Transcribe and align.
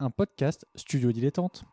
un 0.00 0.08
podcast 0.10 0.64
studio 0.74 1.12
dilettante. 1.12 1.64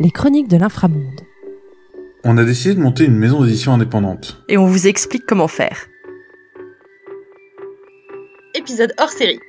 Les 0.00 0.10
chroniques 0.10 0.48
de 0.48 0.58
l'inframonde. 0.58 1.22
On 2.24 2.36
a 2.36 2.44
décidé 2.44 2.74
de 2.74 2.80
monter 2.80 3.06
une 3.06 3.16
maison 3.16 3.42
d'édition 3.42 3.72
indépendante. 3.72 4.44
Et 4.48 4.58
on 4.58 4.66
vous 4.66 4.86
explique 4.86 5.24
comment 5.26 5.48
faire. 5.48 5.88
Épisode 8.54 8.92
hors 8.98 9.10
série. 9.10 9.40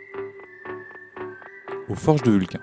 Aux 1.90 1.96
forges 1.96 2.24
de 2.24 2.32
Vulcain. 2.32 2.62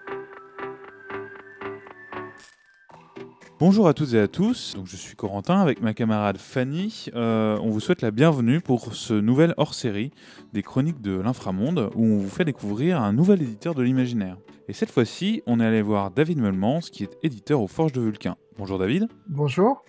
Bonjour 3.59 3.89
à 3.89 3.95
toutes 3.95 4.13
et 4.13 4.21
à 4.21 4.29
tous, 4.29 4.75
donc 4.77 4.87
je 4.87 4.97
suis 4.97 5.17
Corentin 5.17 5.63
avec 5.63 5.81
ma 5.81 5.95
camarade 5.95 6.37
Fanny. 6.37 7.07
Euh, 7.15 7.59
on 7.63 7.71
vous 7.71 7.81
souhaite 7.81 8.03
la 8.03 8.11
bienvenue 8.11 8.61
pour 8.61 8.95
ce 8.95 9.15
nouvel 9.15 9.55
hors-série 9.57 10.11
des 10.53 10.63
chroniques 10.63 11.01
de 11.01 11.19
l'inframonde 11.19 11.91
où 11.95 12.05
on 12.05 12.19
vous 12.19 12.29
fait 12.29 12.45
découvrir 12.45 13.01
un 13.01 13.15
nouvel 13.15 13.41
éditeur 13.41 13.75
de 13.75 13.83
l'imaginaire. 13.83 14.37
Et 14.69 14.75
cette 14.75 14.91
fois-ci, 14.91 15.43
on 15.47 15.59
est 15.59 15.65
allé 15.65 15.81
voir 15.81 16.11
David 16.11 16.39
Melmans 16.39 16.81
qui 16.81 17.05
est 17.05 17.17
éditeur 17.23 17.63
aux 17.63 17.67
Forges 17.67 17.93
de 17.93 18.03
Vulcain. 18.03 18.37
Bonjour 18.59 18.79
David. 18.79 19.09
Bonjour. 19.27 19.83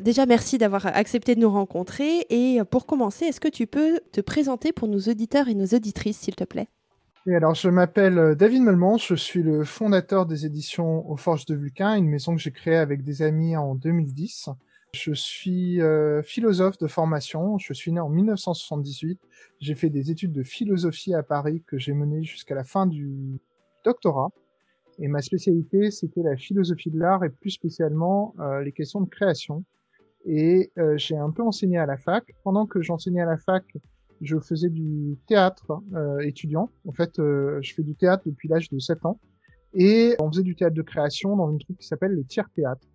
Déjà, 0.00 0.24
merci 0.24 0.56
d'avoir 0.56 0.86
accepté 0.86 1.34
de 1.34 1.40
nous 1.40 1.50
rencontrer. 1.50 2.24
Et 2.30 2.60
pour 2.70 2.86
commencer, 2.86 3.26
est-ce 3.26 3.40
que 3.40 3.48
tu 3.48 3.66
peux 3.66 4.00
te 4.12 4.22
présenter 4.22 4.72
pour 4.72 4.88
nos 4.88 5.00
auditeurs 5.00 5.48
et 5.48 5.54
nos 5.54 5.66
auditrices, 5.66 6.20
s'il 6.20 6.36
te 6.36 6.44
plaît? 6.44 6.68
Et 7.26 7.34
alors, 7.34 7.54
je 7.54 7.68
m'appelle 7.68 8.18
euh, 8.18 8.34
David 8.34 8.62
Melmans, 8.62 8.98
je 8.98 9.14
suis 9.14 9.42
le 9.42 9.64
fondateur 9.64 10.26
des 10.26 10.46
éditions 10.46 11.08
aux 11.10 11.16
Forges 11.16 11.44
de 11.44 11.54
Vulcain, 11.54 11.94
une 11.94 12.08
maison 12.08 12.34
que 12.34 12.40
j'ai 12.40 12.50
créée 12.50 12.76
avec 12.76 13.02
des 13.02 13.22
amis 13.22 13.56
en 13.56 13.74
2010. 13.74 14.48
Je 14.94 15.12
suis 15.12 15.80
euh, 15.80 16.22
philosophe 16.22 16.78
de 16.78 16.88
formation, 16.88 17.58
je 17.58 17.72
suis 17.72 17.92
né 17.92 18.00
en 18.00 18.08
1978. 18.08 19.20
J'ai 19.60 19.74
fait 19.74 19.90
des 19.90 20.10
études 20.10 20.32
de 20.32 20.42
philosophie 20.42 21.14
à 21.14 21.22
Paris 21.22 21.62
que 21.66 21.78
j'ai 21.78 21.92
menées 21.92 22.24
jusqu'à 22.24 22.54
la 22.54 22.64
fin 22.64 22.86
du 22.86 23.38
doctorat. 23.84 24.30
Et 24.98 25.08
ma 25.08 25.22
spécialité, 25.22 25.90
c'était 25.90 26.22
la 26.22 26.36
philosophie 26.36 26.90
de 26.90 26.98
l'art 26.98 27.24
et 27.24 27.30
plus 27.30 27.50
spécialement 27.50 28.34
euh, 28.40 28.62
les 28.62 28.72
questions 28.72 29.00
de 29.00 29.08
création. 29.08 29.64
Et 30.26 30.72
euh, 30.78 30.96
j'ai 30.98 31.16
un 31.16 31.30
peu 31.30 31.42
enseigné 31.42 31.78
à 31.78 31.86
la 31.86 31.96
fac. 31.96 32.24
Pendant 32.42 32.66
que 32.66 32.82
j'enseignais 32.82 33.22
à 33.22 33.26
la 33.26 33.38
fac, 33.38 33.64
je 34.20 34.38
faisais 34.38 34.68
du 34.68 35.18
théâtre 35.26 35.80
euh, 35.94 36.18
étudiant. 36.20 36.70
En 36.86 36.92
fait, 36.92 37.18
euh, 37.18 37.58
je 37.62 37.74
fais 37.74 37.82
du 37.82 37.94
théâtre 37.94 38.24
depuis 38.26 38.48
l'âge 38.48 38.68
de 38.70 38.78
7 38.78 39.04
ans. 39.06 39.18
Et 39.72 40.16
on 40.18 40.30
faisait 40.30 40.42
du 40.42 40.56
théâtre 40.56 40.74
de 40.74 40.82
création 40.82 41.36
dans 41.36 41.50
une 41.50 41.58
truc 41.58 41.78
qui 41.78 41.86
s'appelle 41.86 42.12
le 42.12 42.24
tiers 42.24 42.50
théâtre. 42.50 42.86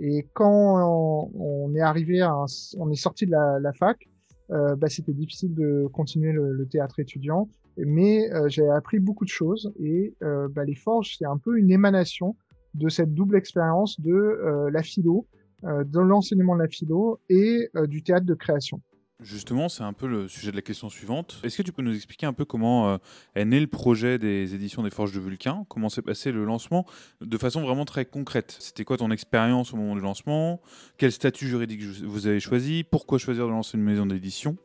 Et 0.00 0.26
quand 0.32 1.30
on, 1.34 1.74
est 1.74 1.80
arrivé 1.80 2.22
à 2.22 2.30
un, 2.30 2.46
on 2.78 2.90
est 2.90 2.96
sorti 2.96 3.26
de 3.26 3.30
la, 3.30 3.60
la 3.60 3.72
fac, 3.72 4.08
euh, 4.50 4.74
bah, 4.74 4.88
c'était 4.88 5.12
difficile 5.12 5.54
de 5.54 5.86
continuer 5.92 6.32
le, 6.32 6.52
le 6.52 6.66
théâtre 6.66 6.98
étudiant. 7.00 7.48
Mais 7.76 8.30
euh, 8.32 8.48
j'ai 8.48 8.68
appris 8.68 8.98
beaucoup 8.98 9.24
de 9.24 9.30
choses 9.30 9.72
et 9.78 10.14
euh, 10.22 10.48
bah, 10.48 10.64
les 10.64 10.74
forges, 10.74 11.16
c'est 11.18 11.24
un 11.24 11.38
peu 11.38 11.58
une 11.58 11.70
émanation 11.70 12.36
de 12.74 12.88
cette 12.88 13.14
double 13.14 13.36
expérience 13.36 14.00
de 14.00 14.12
euh, 14.12 14.70
la 14.70 14.82
philo, 14.82 15.26
de 15.62 16.00
l'enseignement 16.00 16.56
de 16.56 16.62
la 16.62 16.68
philo 16.68 17.20
et 17.28 17.70
du 17.84 18.02
théâtre 18.02 18.26
de 18.26 18.34
création. 18.34 18.80
Justement, 19.22 19.68
c'est 19.68 19.84
un 19.84 19.92
peu 19.92 20.06
le 20.08 20.26
sujet 20.26 20.50
de 20.50 20.56
la 20.56 20.62
question 20.62 20.88
suivante. 20.88 21.40
Est-ce 21.44 21.58
que 21.58 21.62
tu 21.62 21.72
peux 21.72 21.82
nous 21.82 21.94
expliquer 21.94 22.26
un 22.26 22.32
peu 22.32 22.44
comment 22.44 22.90
euh, 22.90 22.98
est 23.34 23.44
né 23.44 23.60
le 23.60 23.66
projet 23.66 24.18
des 24.18 24.54
éditions 24.54 24.82
des 24.82 24.90
Forges 24.90 25.12
de 25.12 25.20
Vulcain? 25.20 25.64
Comment 25.68 25.88
s'est 25.88 26.02
passé 26.02 26.32
le 26.32 26.44
lancement 26.44 26.86
de 27.20 27.38
façon 27.38 27.62
vraiment 27.62 27.84
très 27.84 28.04
concrète? 28.04 28.56
C'était 28.58 28.84
quoi 28.84 28.96
ton 28.96 29.10
expérience 29.10 29.72
au 29.72 29.76
moment 29.76 29.94
du 29.94 30.00
lancement? 30.00 30.60
Quel 30.98 31.12
statut 31.12 31.46
juridique 31.46 31.82
vous 31.82 32.26
avez 32.26 32.40
choisi? 32.40 32.84
Pourquoi 32.84 33.18
choisir 33.18 33.46
de 33.46 33.50
lancer 33.50 33.78
une 33.78 33.84
maison 33.84 34.06
d'édition? 34.06 34.56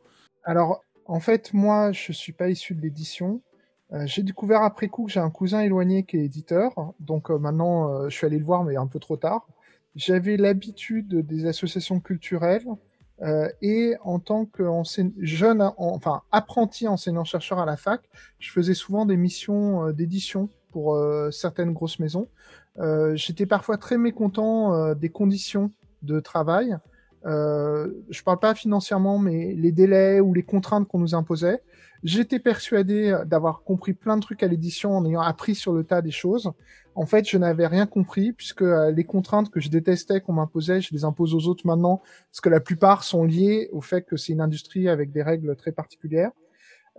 Alors, 0.44 0.84
en 1.06 1.20
fait, 1.20 1.54
moi, 1.54 1.92
je 1.92 2.12
suis 2.12 2.32
pas 2.32 2.48
issu 2.48 2.74
de 2.74 2.80
l'édition. 2.80 3.42
Euh, 3.92 4.06
j'ai 4.06 4.22
découvert 4.22 4.62
après 4.62 4.88
coup 4.88 5.06
que 5.06 5.12
j'ai 5.12 5.20
un 5.20 5.30
cousin 5.30 5.60
éloigné 5.60 6.02
qui 6.02 6.16
est 6.16 6.24
éditeur. 6.24 6.72
Donc 6.98 7.30
euh, 7.30 7.38
maintenant, 7.38 8.08
je 8.08 8.14
suis 8.14 8.26
allé 8.26 8.38
le 8.38 8.44
voir, 8.44 8.64
mais 8.64 8.76
un 8.76 8.86
peu 8.86 8.98
trop 8.98 9.16
tard. 9.16 9.46
J'avais 9.94 10.36
l'habitude 10.36 11.26
des 11.26 11.46
associations 11.46 12.00
culturelles 12.00 12.66
euh, 13.22 13.48
et 13.62 13.94
en 14.02 14.18
tant 14.18 14.44
que 14.44 14.64
jeune, 15.18 15.62
en- 15.62 15.74
enfin 15.76 16.22
apprenti 16.32 16.86
enseignant-chercheur 16.88 17.58
à 17.58 17.66
la 17.66 17.76
fac, 17.76 18.02
je 18.38 18.50
faisais 18.52 18.74
souvent 18.74 19.06
des 19.06 19.16
missions 19.16 19.86
euh, 19.88 19.92
d'édition 19.92 20.48
pour 20.70 20.94
euh, 20.94 21.30
certaines 21.30 21.72
grosses 21.72 21.98
maisons. 21.98 22.28
J'étais 23.14 23.46
parfois 23.46 23.76
très 23.76 23.98
mécontent 23.98 24.94
des 24.94 25.08
conditions 25.08 25.72
de 26.02 26.20
travail. 26.20 26.76
Je 27.24 28.22
parle 28.22 28.38
pas 28.38 28.54
financièrement, 28.54 29.18
mais 29.18 29.52
les 29.54 29.72
délais 29.72 30.20
ou 30.20 30.32
les 30.32 30.44
contraintes 30.44 30.86
qu'on 30.86 31.00
nous 31.00 31.16
imposait. 31.16 31.60
J'étais 32.04 32.38
persuadé 32.38 33.16
d'avoir 33.26 33.62
compris 33.62 33.92
plein 33.92 34.16
de 34.16 34.22
trucs 34.22 34.42
à 34.42 34.46
l'édition 34.46 34.96
en 34.96 35.04
ayant 35.04 35.20
appris 35.20 35.54
sur 35.54 35.72
le 35.72 35.84
tas 35.84 36.02
des 36.02 36.10
choses. 36.10 36.52
En 36.94 37.06
fait, 37.06 37.28
je 37.28 37.38
n'avais 37.38 37.66
rien 37.66 37.86
compris 37.86 38.32
puisque 38.32 38.62
euh, 38.62 38.90
les 38.90 39.04
contraintes 39.04 39.50
que 39.50 39.60
je 39.60 39.68
détestais 39.68 40.20
qu'on 40.20 40.32
m'imposait, 40.32 40.80
je 40.80 40.92
les 40.92 41.04
impose 41.04 41.34
aux 41.34 41.46
autres 41.46 41.66
maintenant 41.66 42.02
parce 42.30 42.40
que 42.40 42.48
la 42.48 42.60
plupart 42.60 43.04
sont 43.04 43.24
liées 43.24 43.68
au 43.72 43.80
fait 43.80 44.02
que 44.02 44.16
c'est 44.16 44.32
une 44.32 44.40
industrie 44.40 44.88
avec 44.88 45.12
des 45.12 45.22
règles 45.22 45.54
très 45.54 45.70
particulières. 45.70 46.32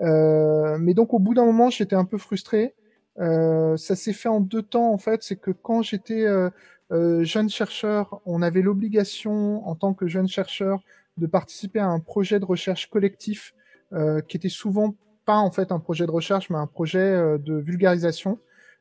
Euh, 0.02 0.78
mais 0.80 0.94
donc 0.94 1.14
au 1.14 1.20
bout 1.20 1.34
d'un 1.34 1.46
moment, 1.46 1.70
j'étais 1.70 1.96
un 1.96 2.06
peu 2.06 2.18
frustré. 2.18 2.76
Euh, 3.20 3.76
ça 3.76 3.96
s'est 3.96 4.14
fait 4.14 4.30
en 4.30 4.40
deux 4.40 4.62
temps 4.62 4.92
en 4.94 4.98
fait. 4.98 5.24
C'est 5.24 5.36
que 5.36 5.52
quand 5.52 5.82
j'étais 5.82 6.26
euh, 6.26 6.50
euh, 6.92 7.24
jeune 7.24 7.50
chercheur, 7.50 8.22
on 8.26 8.42
avait 8.42 8.62
l'obligation 8.62 9.68
en 9.68 9.76
tant 9.76 9.94
que 9.94 10.08
jeune 10.08 10.28
chercheur 10.28 10.82
de 11.18 11.28
participer 11.28 11.80
à 11.80 11.88
un 11.88 12.00
projet 12.00 12.40
de 12.40 12.46
recherche 12.46 12.90
collectif 12.90 13.54
euh, 13.94 14.22
qui 14.22 14.38
était 14.38 14.50
souvent 14.50 14.96
pas 15.26 15.38
en 15.38 15.52
fait 15.52 15.72
un 15.72 15.80
projet 15.80 16.06
de 16.06 16.12
recherche, 16.12 16.50
mais 16.50 16.58
un 16.58 16.68
projet 16.68 17.00
euh, 17.00 17.38
de 17.38 17.56
vulgarisation. 17.56 18.40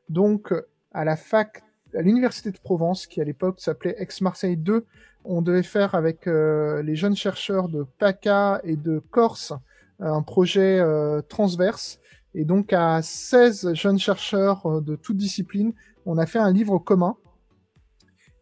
Donc 0.09 0.53
à 0.91 1.05
la 1.05 1.15
fac, 1.15 1.63
à 1.95 2.01
l'université 2.01 2.51
de 2.51 2.57
Provence, 2.57 3.07
qui 3.07 3.21
à 3.21 3.23
l'époque 3.23 3.59
s'appelait 3.59 3.95
Aix-Marseille 3.99 4.57
2, 4.57 4.85
on 5.25 5.41
devait 5.41 5.63
faire 5.63 5.95
avec 5.95 6.27
euh, 6.27 6.81
les 6.81 6.95
jeunes 6.95 7.15
chercheurs 7.15 7.69
de 7.69 7.85
PACA 7.99 8.61
et 8.63 8.75
de 8.75 8.99
Corse 9.11 9.53
un 9.99 10.21
projet 10.21 10.79
euh, 10.79 11.21
transverse. 11.21 11.99
Et 12.35 12.45
donc 12.45 12.73
à 12.73 13.01
16 13.01 13.73
jeunes 13.73 13.99
chercheurs 13.99 14.65
euh, 14.65 14.81
de 14.81 14.95
toutes 14.95 15.17
disciplines, 15.17 15.73
on 16.05 16.17
a 16.17 16.25
fait 16.25 16.39
un 16.39 16.51
livre 16.51 16.77
commun. 16.77 17.15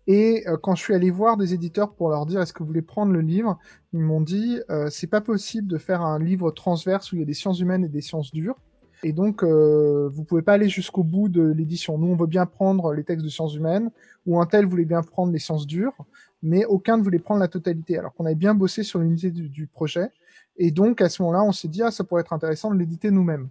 Et 0.07 0.47
euh, 0.47 0.57
quand 0.57 0.75
je 0.75 0.83
suis 0.83 0.93
allé 0.93 1.11
voir 1.11 1.35
des 1.35 1.53
éditeurs 1.53 1.93
pour 1.93 2.09
leur 2.09 2.25
dire 2.25 2.41
est-ce 2.41 2.53
que 2.53 2.59
vous 2.59 2.67
voulez 2.67 2.81
prendre 2.81 3.11
le 3.11 3.19
livre, 3.19 3.59
ils 3.91 3.99
m'ont 3.99 4.21
dit 4.21 4.59
euh, 4.69 4.89
c'est 4.89 5.07
pas 5.07 5.21
possible 5.21 5.67
de 5.67 5.77
faire 5.77 6.01
un 6.01 6.17
livre 6.17 6.49
transverse 6.51 7.11
où 7.11 7.17
il 7.17 7.19
y 7.19 7.21
a 7.23 7.25
des 7.25 7.33
sciences 7.33 7.59
humaines 7.59 7.83
et 7.83 7.89
des 7.89 8.01
sciences 8.01 8.31
dures. 8.33 8.55
Et 9.03 9.11
donc 9.11 9.43
euh, 9.43 10.09
vous 10.11 10.23
pouvez 10.23 10.41
pas 10.41 10.53
aller 10.53 10.69
jusqu'au 10.69 11.03
bout 11.03 11.27
de 11.27 11.43
l'édition. 11.43 11.97
Nous 11.97 12.07
on 12.07 12.15
veut 12.15 12.25
bien 12.25 12.45
prendre 12.45 12.93
les 12.93 13.03
textes 13.03 13.25
de 13.25 13.29
sciences 13.29 13.53
humaines 13.53 13.91
ou 14.25 14.39
un 14.39 14.45
tel 14.45 14.65
voulait 14.65 14.85
bien 14.85 15.01
prendre 15.03 15.33
les 15.33 15.39
sciences 15.39 15.67
dures, 15.67 15.93
mais 16.41 16.63
aucun 16.65 16.97
ne 16.97 17.03
voulait 17.03 17.19
prendre 17.19 17.41
la 17.41 17.49
totalité. 17.49 17.97
Alors 17.97 18.13
qu'on 18.13 18.25
avait 18.25 18.35
bien 18.35 18.55
bossé 18.55 18.83
sur 18.83 18.99
l'unité 18.99 19.29
du, 19.29 19.49
du 19.49 19.67
projet. 19.67 20.09
Et 20.55 20.71
donc 20.71 21.01
à 21.01 21.09
ce 21.09 21.21
moment-là 21.21 21.43
on 21.43 21.51
s'est 21.51 21.67
dit 21.67 21.83
ah 21.83 21.91
ça 21.91 22.05
pourrait 22.05 22.21
être 22.21 22.33
intéressant 22.33 22.71
de 22.71 22.79
l'éditer 22.79 23.11
nous-mêmes. 23.11 23.49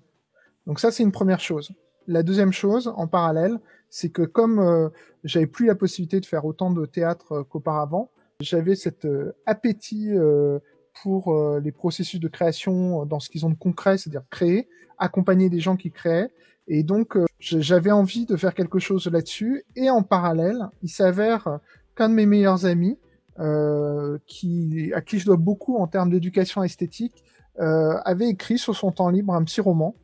Donc 0.66 0.80
ça 0.80 0.90
c'est 0.90 1.02
une 1.02 1.12
première 1.12 1.40
chose. 1.40 1.70
La 2.08 2.22
deuxième 2.22 2.52
chose, 2.52 2.92
en 2.96 3.08
parallèle, 3.08 3.58
c'est 3.90 4.10
que 4.10 4.22
comme 4.22 4.58
euh, 4.58 4.88
j'avais 5.24 5.46
plus 5.46 5.66
la 5.66 5.74
possibilité 5.74 6.20
de 6.20 6.26
faire 6.26 6.44
autant 6.44 6.70
de 6.70 6.86
théâtre 6.86 7.32
euh, 7.32 7.44
qu'auparavant, 7.44 8.10
j'avais 8.40 8.74
cet 8.74 9.04
euh, 9.04 9.32
appétit 9.46 10.10
euh, 10.12 10.58
pour 11.02 11.58
les 11.62 11.72
processus 11.72 12.18
de 12.18 12.28
création 12.28 13.04
dans 13.04 13.20
ce 13.20 13.28
qu'ils 13.28 13.44
ont 13.44 13.50
de 13.50 13.54
concret, 13.54 13.98
c'est-à-dire 13.98 14.22
créer, 14.30 14.66
accompagner 14.96 15.50
des 15.50 15.60
gens 15.60 15.76
qui 15.76 15.90
créaient. 15.90 16.30
Et 16.68 16.84
donc, 16.84 17.18
j'avais 17.38 17.90
envie 17.90 18.24
de 18.24 18.34
faire 18.34 18.54
quelque 18.54 18.78
chose 18.78 19.06
là-dessus. 19.06 19.66
Et 19.76 19.90
en 19.90 20.02
parallèle, 20.02 20.70
il 20.82 20.88
s'avère 20.88 21.60
qu'un 21.96 22.08
de 22.08 22.14
mes 22.14 22.24
meilleurs 22.24 22.64
amis, 22.64 22.98
euh, 23.38 24.16
qui, 24.26 24.90
à 24.94 25.02
qui 25.02 25.18
je 25.18 25.26
dois 25.26 25.36
beaucoup 25.36 25.76
en 25.76 25.86
termes 25.86 26.08
d'éducation 26.08 26.62
esthétique, 26.62 27.22
euh, 27.58 27.98
avait 28.06 28.28
écrit 28.28 28.56
sur 28.56 28.74
son 28.74 28.92
temps 28.92 29.10
libre 29.10 29.34
un 29.34 29.44
petit 29.44 29.60
roman. 29.60 29.94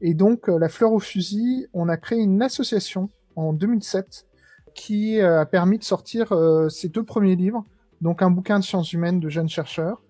Et 0.00 0.14
donc, 0.14 0.48
euh, 0.48 0.56
La 0.56 0.68
Fleur 0.68 0.92
au 0.92 1.00
Fusil, 1.00 1.66
on 1.72 1.88
a 1.88 1.96
créé 1.96 2.20
une 2.20 2.42
association 2.42 3.10
en 3.36 3.52
2007 3.52 4.26
qui 4.74 5.20
euh, 5.20 5.40
a 5.40 5.46
permis 5.46 5.78
de 5.78 5.84
sortir 5.84 6.32
euh, 6.32 6.68
ces 6.68 6.88
deux 6.88 7.02
premiers 7.02 7.36
livres, 7.36 7.64
donc 8.00 8.22
un 8.22 8.30
bouquin 8.30 8.58
de 8.58 8.64
sciences 8.64 8.92
humaines 8.92 9.20
de 9.20 9.28
jeunes 9.28 9.48
chercheurs 9.48 10.02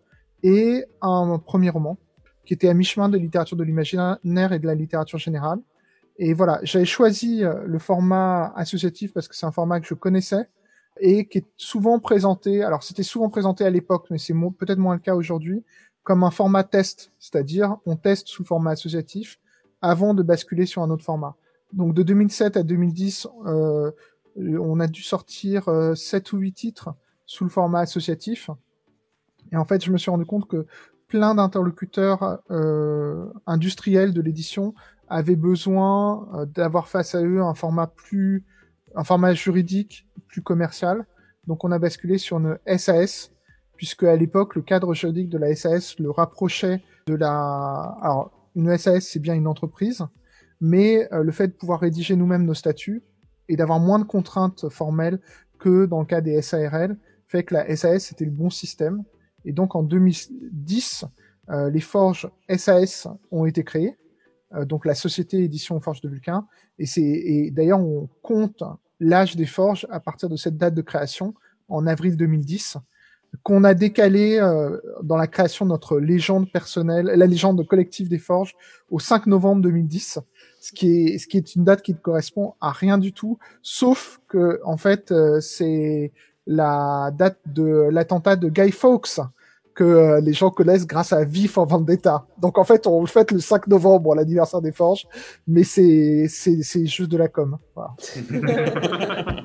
et 0.42 0.84
un 1.00 1.38
premier 1.38 1.70
roman 1.70 1.96
qui 2.44 2.54
était 2.54 2.68
à 2.68 2.74
mi-chemin 2.74 3.08
de 3.08 3.18
littérature 3.18 3.56
de 3.56 3.64
l'imaginaire 3.64 4.52
et 4.52 4.58
de 4.58 4.66
la 4.66 4.74
littérature 4.74 5.18
générale. 5.18 5.58
Et 6.18 6.32
voilà, 6.32 6.60
j'avais 6.62 6.84
choisi 6.84 7.44
euh, 7.44 7.62
le 7.64 7.78
format 7.78 8.52
associatif 8.56 9.12
parce 9.12 9.28
que 9.28 9.36
c'est 9.36 9.46
un 9.46 9.52
format 9.52 9.80
que 9.80 9.86
je 9.86 9.94
connaissais 9.94 10.48
et 10.98 11.26
qui 11.26 11.38
est 11.38 11.46
souvent 11.56 11.98
présenté, 11.98 12.62
alors 12.62 12.82
c'était 12.82 13.02
souvent 13.02 13.28
présenté 13.28 13.64
à 13.64 13.70
l'époque, 13.70 14.06
mais 14.10 14.18
c'est 14.18 14.34
peut-être 14.58 14.78
moins 14.78 14.94
le 14.94 15.00
cas 15.00 15.14
aujourd'hui, 15.14 15.62
comme 16.04 16.24
un 16.24 16.30
format 16.30 16.64
test, 16.64 17.12
c'est-à-dire 17.18 17.76
on 17.84 17.96
teste 17.96 18.28
sous 18.28 18.44
format 18.44 18.70
associatif 18.70 19.38
avant 19.82 20.14
de 20.14 20.22
basculer 20.22 20.64
sur 20.64 20.82
un 20.82 20.90
autre 20.90 21.04
format. 21.04 21.36
Donc 21.72 21.94
de 21.94 22.02
2007 22.02 22.56
à 22.56 22.62
2010, 22.62 23.28
euh, 23.46 23.90
on 24.36 24.80
a 24.80 24.86
dû 24.86 25.02
sortir 25.02 25.68
euh, 25.68 25.94
7 25.94 26.32
ou 26.32 26.38
8 26.38 26.52
titres 26.52 26.94
sous 27.26 27.44
le 27.44 27.50
format 27.50 27.80
associatif. 27.80 28.50
Et 29.52 29.56
en 29.56 29.64
fait, 29.64 29.84
je 29.84 29.90
me 29.90 29.98
suis 29.98 30.10
rendu 30.10 30.24
compte 30.24 30.48
que 30.48 30.66
plein 31.08 31.34
d'interlocuteurs 31.34 32.40
euh, 32.50 33.26
industriels 33.46 34.12
de 34.12 34.20
l'édition 34.20 34.74
avaient 35.08 35.36
besoin 35.36 36.28
euh, 36.34 36.46
d'avoir 36.46 36.88
face 36.88 37.14
à 37.14 37.22
eux 37.22 37.40
un 37.40 37.54
format 37.54 37.86
plus, 37.86 38.44
un 38.94 39.04
format 39.04 39.34
juridique 39.34 40.06
plus 40.28 40.42
commercial. 40.42 41.06
Donc 41.46 41.64
on 41.64 41.70
a 41.70 41.78
basculé 41.78 42.18
sur 42.18 42.38
une 42.38 42.58
SAS, 42.76 43.30
puisque 43.76 44.02
à 44.02 44.16
l'époque 44.16 44.56
le 44.56 44.62
cadre 44.62 44.94
juridique 44.94 45.28
de 45.28 45.38
la 45.38 45.54
SAS 45.54 45.98
le 45.98 46.10
rapprochait 46.10 46.82
de 47.06 47.14
la. 47.14 47.96
Alors 48.02 48.32
une 48.56 48.76
SAS 48.76 49.06
c'est 49.06 49.20
bien 49.20 49.34
une 49.34 49.46
entreprise, 49.46 50.04
mais 50.60 51.12
euh, 51.12 51.22
le 51.22 51.32
fait 51.32 51.48
de 51.48 51.52
pouvoir 51.52 51.80
rédiger 51.80 52.16
nous-mêmes 52.16 52.44
nos 52.44 52.54
statuts 52.54 53.02
et 53.48 53.56
d'avoir 53.56 53.78
moins 53.78 53.98
de 53.98 54.04
contraintes 54.04 54.68
formelles 54.68 55.20
que 55.58 55.86
dans 55.86 56.00
le 56.00 56.06
cas 56.06 56.20
des 56.20 56.40
SARL 56.42 56.96
fait 57.28 57.44
que 57.44 57.54
la 57.54 57.76
SAS 57.76 58.04
c'était 58.04 58.24
le 58.24 58.30
bon 58.30 58.50
système. 58.50 59.02
Et 59.44 59.52
donc 59.52 59.74
en 59.74 59.82
2010, 59.82 61.04
euh, 61.50 61.70
les 61.70 61.80
forges 61.80 62.28
SAS 62.56 63.08
ont 63.30 63.46
été 63.46 63.64
créées, 63.64 63.96
euh, 64.54 64.64
donc 64.64 64.84
la 64.84 64.94
société 64.94 65.42
édition 65.42 65.80
Forges 65.80 66.00
de 66.00 66.08
Vulcain. 66.08 66.46
Et 66.78 66.86
c'est 66.86 67.02
et 67.02 67.50
d'ailleurs 67.50 67.80
on 67.80 68.08
compte 68.22 68.62
l'âge 68.98 69.36
des 69.36 69.46
forges 69.46 69.86
à 69.90 70.00
partir 70.00 70.28
de 70.28 70.36
cette 70.36 70.56
date 70.56 70.74
de 70.74 70.82
création 70.82 71.34
en 71.68 71.86
avril 71.86 72.16
2010 72.16 72.78
qu'on 73.42 73.64
a 73.64 73.74
décalé 73.74 74.38
euh, 74.38 74.78
dans 75.02 75.16
la 75.16 75.26
création 75.26 75.64
de 75.64 75.70
notre 75.70 75.98
légende 75.98 76.50
personnelle, 76.50 77.06
la 77.06 77.26
légende 77.26 77.66
collective 77.66 78.08
des 78.08 78.18
forges, 78.18 78.54
au 78.90 78.98
5 78.98 79.26
novembre 79.26 79.62
2010, 79.62 80.18
ce 80.66 80.72
qui 80.72 81.06
est 81.06 81.18
ce 81.18 81.28
qui 81.28 81.36
est 81.36 81.54
une 81.54 81.64
date 81.64 81.82
qui 81.82 81.92
ne 81.92 81.98
correspond 81.98 82.54
à 82.60 82.72
rien 82.72 82.98
du 82.98 83.12
tout, 83.12 83.38
sauf 83.62 84.20
que 84.28 84.60
en 84.64 84.76
fait 84.76 85.12
euh, 85.12 85.40
c'est 85.40 86.12
la 86.46 87.12
date 87.16 87.38
de 87.46 87.88
l'attentat 87.90 88.34
de 88.34 88.48
Guy 88.48 88.72
Fawkes 88.72 89.20
que 89.74 89.84
euh, 89.84 90.20
les 90.20 90.32
gens 90.32 90.50
connaissent 90.50 90.86
grâce 90.86 91.12
à 91.12 91.24
V 91.24 91.46
for 91.46 91.66
Vendetta. 91.66 92.26
Donc 92.38 92.58
en 92.58 92.64
fait, 92.64 92.86
on 92.86 93.00
le 93.00 93.06
fête 93.06 93.30
le 93.30 93.38
5 93.40 93.68
novembre, 93.68 94.14
l'anniversaire 94.14 94.62
des 94.62 94.72
Forges, 94.72 95.06
mais 95.46 95.62
c'est 95.62 96.26
c'est 96.28 96.62
c'est 96.62 96.86
juste 96.86 97.10
de 97.10 97.18
la 97.18 97.28
com. 97.28 97.58
Voilà. 97.74 97.94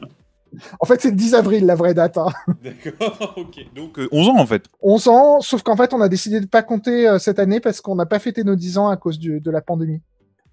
en 0.80 0.86
fait, 0.86 1.02
c'est 1.02 1.10
le 1.12 1.18
10 1.18 1.36
avril 1.36 1.66
la 1.66 1.76
vraie 1.76 1.94
date. 1.94 2.18
Hein. 2.18 2.30
D'accord, 2.64 3.34
ok. 3.38 3.60
Donc 3.76 4.00
euh, 4.00 4.08
11 4.12 4.30
ans 4.30 4.38
en 4.40 4.46
fait. 4.48 4.64
11 4.82 5.08
ans, 5.08 5.42
sauf 5.42 5.62
qu'en 5.62 5.76
fait, 5.76 5.94
on 5.94 6.02
a 6.02 6.10
décidé 6.10 6.40
de 6.40 6.48
pas 6.48 6.64
compter 6.64 7.08
euh, 7.08 7.20
cette 7.20 7.38
année 7.38 7.60
parce 7.60 7.80
qu'on 7.82 7.96
n'a 7.96 8.08
pas 8.08 8.20
fêté 8.20 8.44
nos 8.44 8.56
10 8.56 8.78
ans 8.80 8.90
à 8.90 8.98
cause 8.98 9.20
du, 9.20 9.40
de 9.40 9.52
la 9.52 9.62
pandémie. 9.62 10.02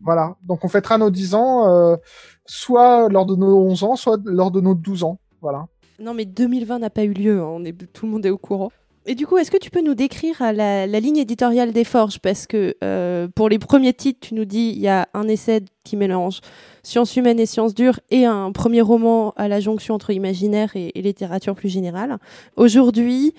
Voilà. 0.00 0.37
Donc 0.43 0.65
on 0.65 0.69
fêtera 0.69 0.99
nos 0.99 1.11
10 1.11 1.35
ans 1.35 1.69
euh, 1.69 1.97
soit 2.47 3.09
lors 3.09 3.27
de 3.27 3.37
nos 3.37 3.59
11 3.65 3.83
ans, 3.85 3.97
soit 3.97 4.19
lors 4.25 4.50
de 4.50 4.61
nos 4.61 4.75
12 4.75 5.05
ans. 5.05 5.19
Voilà. 5.41 5.67
Non, 6.00 6.15
mais 6.15 6.25
2020 6.25 6.79
n'a 6.79 6.91
pas 6.91 7.05
eu 7.05 7.12
lieu. 7.12 7.41
hein, 7.41 7.47
On 7.49 7.65
est, 7.65 7.73
tout 7.93 8.06
le 8.06 8.12
monde 8.12 8.25
est 8.27 8.31
au 8.31 8.39
courant. 8.39 8.71
Et 9.10 9.14
du 9.14 9.26
coup, 9.26 9.38
est-ce 9.38 9.50
que 9.50 9.56
tu 9.56 9.70
peux 9.70 9.81
nous 9.81 9.94
décrire 9.94 10.43
euh, 10.43 10.52
la, 10.52 11.00
ligne 11.00 11.16
éditoriale 11.16 11.72
des 11.72 11.84
Forges? 11.84 12.19
Parce 12.19 12.46
que 12.46 12.76
euh, 12.84 13.26
pour 13.34 13.49
les 13.49 13.58
premiers 13.58 13.94
titres, 13.94 14.20
tu 14.20 14.34
nous 14.34 14.44
dis 14.44 14.70
il 14.76 14.81
y 14.81 14.87
a 14.87 15.08
un 15.14 15.26
essai 15.28 15.62
qui 15.82 15.96
mélange 15.96 16.43
sciences 16.82 17.16
humaines 17.16 17.40
et 17.40 17.46
sciences 17.46 17.75
dures 17.75 18.00
et 18.10 18.26
un 18.26 18.52
premier 18.52 18.82
roman 18.82 19.32
à 19.37 19.49
la 19.49 19.60
jonction 19.60 19.94
entre 19.94 20.10
imaginaire 20.10 20.72
et, 20.75 20.93
littérature 20.94 21.55
plus 21.55 21.70
générale. 21.70 22.19
Aujourd'hui, 22.56 23.32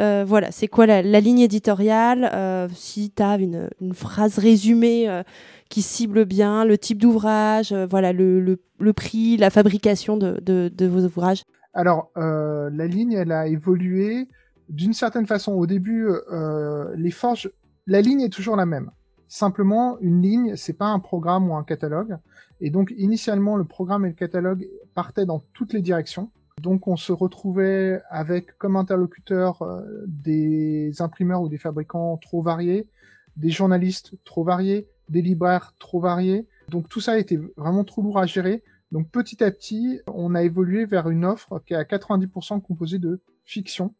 euh, 0.00 0.24
voilà, 0.26 0.50
c'est 0.50 0.66
quoi 0.66 0.86
la, 0.86 1.02
ligne 1.20 1.38
éditoriale? 1.38 2.28
Euh, 2.34 2.66
Si 2.74 3.12
tu 3.12 3.22
as 3.22 3.36
une, 3.36 3.70
une 3.80 3.94
phrase 3.94 4.38
résumée 4.38 5.08
euh, 5.08 5.22
qui 5.68 5.82
cible 5.82 6.24
bien 6.24 6.64
le 6.64 6.76
type 6.78 6.98
d'ouvrage, 6.98 7.70
euh, 7.70 7.86
voilà, 7.88 8.12
le, 8.12 8.40
le, 8.40 8.60
le 8.80 8.92
prix, 8.92 9.36
la 9.36 9.50
fabrication 9.50 10.16
de, 10.16 10.40
de, 10.42 10.68
de 10.74 10.86
vos 10.86 11.04
ouvrages. 11.04 11.44
Alors, 11.74 12.10
la 12.16 12.86
ligne, 12.86 13.12
elle 13.12 13.32
a 13.32 13.46
évolué 13.46 14.26
d'une 14.72 14.94
certaine 14.94 15.26
façon. 15.26 15.52
Au 15.52 15.66
début, 15.66 16.08
euh, 16.08 16.92
les 16.96 17.10
forges, 17.10 17.50
la 17.86 18.00
ligne 18.00 18.22
est 18.22 18.32
toujours 18.32 18.56
la 18.56 18.66
même. 18.66 18.90
Simplement, 19.28 19.98
une 20.00 20.20
ligne, 20.20 20.56
c'est 20.56 20.72
pas 20.72 20.86
un 20.86 20.98
programme 20.98 21.48
ou 21.50 21.54
un 21.54 21.62
catalogue. 21.62 22.16
Et 22.60 22.70
donc, 22.70 22.92
initialement, 22.96 23.56
le 23.56 23.64
programme 23.64 24.04
et 24.04 24.08
le 24.08 24.14
catalogue 24.14 24.66
partaient 24.94 25.26
dans 25.26 25.40
toutes 25.52 25.72
les 25.72 25.82
directions. 25.82 26.30
Donc, 26.60 26.88
on 26.88 26.96
se 26.96 27.12
retrouvait 27.12 28.00
avec 28.08 28.56
comme 28.58 28.76
interlocuteur 28.76 29.62
euh, 29.62 29.82
des 30.06 31.00
imprimeurs 31.00 31.42
ou 31.42 31.48
des 31.48 31.58
fabricants 31.58 32.16
trop 32.16 32.42
variés, 32.42 32.88
des 33.36 33.50
journalistes 33.50 34.14
trop 34.24 34.44
variés, 34.44 34.88
des 35.08 35.22
libraires 35.22 35.74
trop 35.78 36.00
variés. 36.00 36.46
Donc, 36.68 36.88
tout 36.88 37.00
ça 37.00 37.18
était 37.18 37.40
vraiment 37.56 37.84
trop 37.84 38.00
lourd 38.00 38.18
à 38.18 38.26
gérer. 38.26 38.62
Donc, 38.90 39.10
petit 39.10 39.42
à 39.44 39.50
petit, 39.50 40.00
on 40.06 40.34
a 40.34 40.42
évolué 40.42 40.86
vers 40.86 41.10
une 41.10 41.24
offre 41.24 41.62
qui 41.66 41.74
est 41.74 41.76
à 41.76 41.84
90% 41.84 42.62
composée 42.62 42.98
de 42.98 43.20
fiction. 43.44 43.94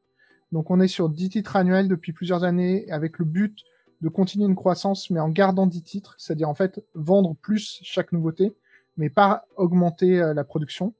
Donc 0.52 0.70
on 0.70 0.80
est 0.80 0.88
sur 0.88 1.08
10 1.08 1.30
titres 1.30 1.56
annuels 1.56 1.88
depuis 1.88 2.12
plusieurs 2.12 2.44
années 2.44 2.90
avec 2.90 3.18
le 3.18 3.24
but 3.24 3.58
de 4.02 4.08
continuer 4.08 4.46
une 4.46 4.54
croissance 4.54 5.10
mais 5.10 5.20
en 5.20 5.28
gardant 5.28 5.66
10 5.66 5.82
titres, 5.82 6.14
c'est-à-dire 6.18 6.48
en 6.48 6.54
fait 6.54 6.84
vendre 6.94 7.34
plus 7.40 7.80
chaque 7.82 8.12
nouveauté 8.12 8.54
mais 8.96 9.08
pas 9.08 9.46
augmenter 9.56 10.20
euh, 10.20 10.34
la 10.34 10.44
production. 10.44 10.94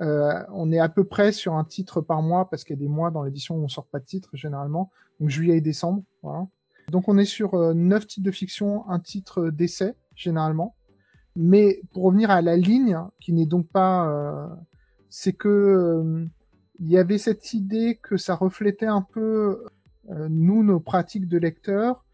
Euh, 0.00 0.44
on 0.52 0.70
est 0.70 0.78
à 0.78 0.88
peu 0.88 1.04
près 1.04 1.32
sur 1.32 1.54
un 1.54 1.64
titre 1.64 2.00
par 2.00 2.22
mois 2.22 2.48
parce 2.48 2.62
qu'il 2.62 2.76
y 2.76 2.78
a 2.78 2.80
des 2.80 2.88
mois 2.88 3.10
dans 3.10 3.22
l'édition 3.22 3.56
où 3.56 3.64
on 3.64 3.68
sort 3.68 3.86
pas 3.86 3.98
de 3.98 4.04
titre 4.04 4.28
généralement, 4.34 4.90
donc 5.18 5.30
juillet 5.30 5.56
et 5.56 5.60
décembre. 5.60 6.02
Donc 6.90 7.08
on 7.08 7.18
est 7.18 7.24
sur 7.24 7.54
euh, 7.54 7.74
9 7.74 8.06
titres 8.06 8.26
de 8.26 8.30
fiction, 8.30 8.88
un 8.88 9.00
titre 9.00 9.48
d'essai 9.48 9.94
généralement. 10.14 10.74
Mais 11.36 11.80
pour 11.92 12.04
revenir 12.04 12.30
à 12.30 12.42
la 12.42 12.56
ligne, 12.56 12.98
qui 13.20 13.32
n'est 13.32 13.46
donc 13.46 13.68
pas, 13.68 14.08
euh, 14.08 14.46
c'est 15.08 15.32
que 15.32 16.28
il 16.78 16.88
y 16.88 16.98
avait 16.98 17.18
cette 17.18 17.52
idée 17.54 17.98
que 18.02 18.16
ça 18.16 18.34
reflétait 18.34 18.86
un 18.86 19.02
peu 19.02 19.64
euh, 20.10 20.28
nous 20.30 20.62
nos 20.62 20.80
pratiques 20.80 21.28
de 21.28 21.38
lecteurs, 21.38 22.04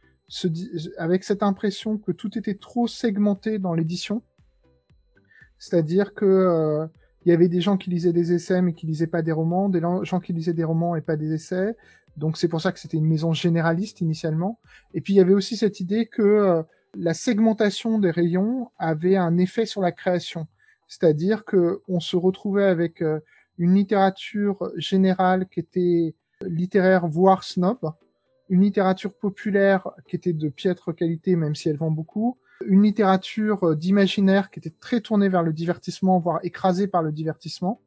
avec 0.99 1.23
cette 1.23 1.43
impression 1.43 1.99
que 1.99 2.13
tout 2.13 2.37
était 2.39 2.55
trop 2.55 2.87
segmenté 2.87 3.59
dans 3.59 3.75
l'édition. 3.75 4.23
C'est-à-dire 5.59 6.15
que 6.15 6.25
euh, 6.25 6.87
il 7.25 7.31
y 7.31 7.33
avait 7.33 7.49
des 7.49 7.61
gens 7.61 7.77
qui 7.77 7.91
lisaient 7.91 8.13
des 8.13 8.33
essais 8.33 8.61
mais 8.63 8.75
qui 8.75 8.87
lisaient 8.87 9.07
pas 9.07 9.23
des 9.23 9.33
romans, 9.33 9.69
des 9.69 9.81
gens 9.81 10.21
qui 10.21 10.33
lisaient 10.33 10.55
des 10.55 10.65
romans 10.65 10.97
et 10.97 11.01
pas 11.01 11.17
des 11.17 11.33
essais. 11.33 11.77
Donc 12.17 12.37
c'est 12.37 12.49
pour 12.49 12.61
ça 12.61 12.73
que 12.73 12.79
c'était 12.79 12.97
une 12.97 13.07
maison 13.07 13.33
généraliste 13.33 14.01
initialement. 14.01 14.59
Et 14.93 15.01
puis 15.01 15.15
il 15.15 15.17
y 15.17 15.21
avait 15.21 15.35
aussi 15.35 15.57
cette 15.57 15.81
idée 15.81 16.07
que 16.07 16.23
euh, 16.23 16.63
la 16.97 17.15
segmentation 17.15 17.99
des 17.99 18.11
rayons 18.11 18.71
avait 18.79 19.17
un 19.17 19.37
effet 19.39 19.67
sur 19.67 19.81
la 19.81 19.93
création. 19.93 20.47
C'est-à-dire 20.87 21.45
que 21.45 21.81
on 21.89 22.01
se 22.01 22.17
retrouvait 22.17 22.65
avec 22.65 23.03
euh, 23.03 23.21
une 23.59 23.75
littérature 23.75 24.71
générale 24.77 25.47
qui 25.49 25.61
était 25.61 26.15
littéraire 26.43 27.07
voire 27.07 27.45
snob, 27.45 27.79
une 28.49 28.63
littérature 28.63 29.13
populaire 29.15 29.89
qui 30.07 30.17
était 30.17 30.33
de 30.33 30.49
piètre 30.49 30.95
qualité 30.95 31.37
même 31.37 31.55
si 31.55 31.69
elle 31.69 31.77
vend 31.77 31.91
beaucoup, 31.91 32.39
une 32.67 32.83
littérature 32.83 33.65
euh, 33.65 33.75
d'imaginaire 33.75 34.51
qui 34.51 34.59
était 34.59 34.75
très 34.81 35.01
tournée 35.01 35.29
vers 35.29 35.43
le 35.43 35.53
divertissement 35.53 36.19
voire 36.19 36.41
écrasée 36.43 36.87
par 36.87 37.03
le 37.03 37.13
divertissement. 37.13 37.81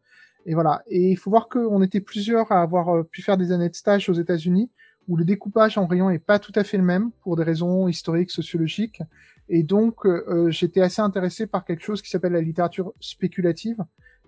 Et 0.46 0.54
voilà. 0.54 0.82
Et 0.88 1.12
il 1.12 1.18
faut 1.18 1.30
voir 1.30 1.50
qu'on 1.50 1.82
était 1.82 2.00
plusieurs 2.00 2.52
à 2.52 2.62
avoir 2.62 2.90
euh, 2.90 3.04
pu 3.04 3.22
faire 3.22 3.38
des 3.38 3.52
années 3.52 3.70
de 3.70 3.76
stage 3.76 4.10
aux 4.10 4.14
États-Unis 4.14 4.70
où 5.08 5.16
le 5.16 5.24
découpage 5.24 5.78
en 5.78 5.86
rayons 5.86 6.10
est 6.10 6.20
pas 6.20 6.40
tout 6.40 6.52
à 6.56 6.64
fait 6.64 6.78
le 6.78 6.84
même 6.84 7.12
pour 7.22 7.38
des 7.38 7.44
raisons 7.44 7.88
historiques, 7.88 8.32
sociologiques. 8.32 9.02
Et 9.48 9.64
donc, 9.64 10.06
euh, 10.06 10.50
j'étais 10.50 10.82
assez 10.82 11.02
intéressé 11.02 11.48
par 11.48 11.64
quelque 11.64 11.82
chose 11.82 12.02
qui 12.02 12.10
s'appelle 12.10 12.34
la 12.34 12.42
littérature 12.42 12.92
spéculative, 13.00 13.78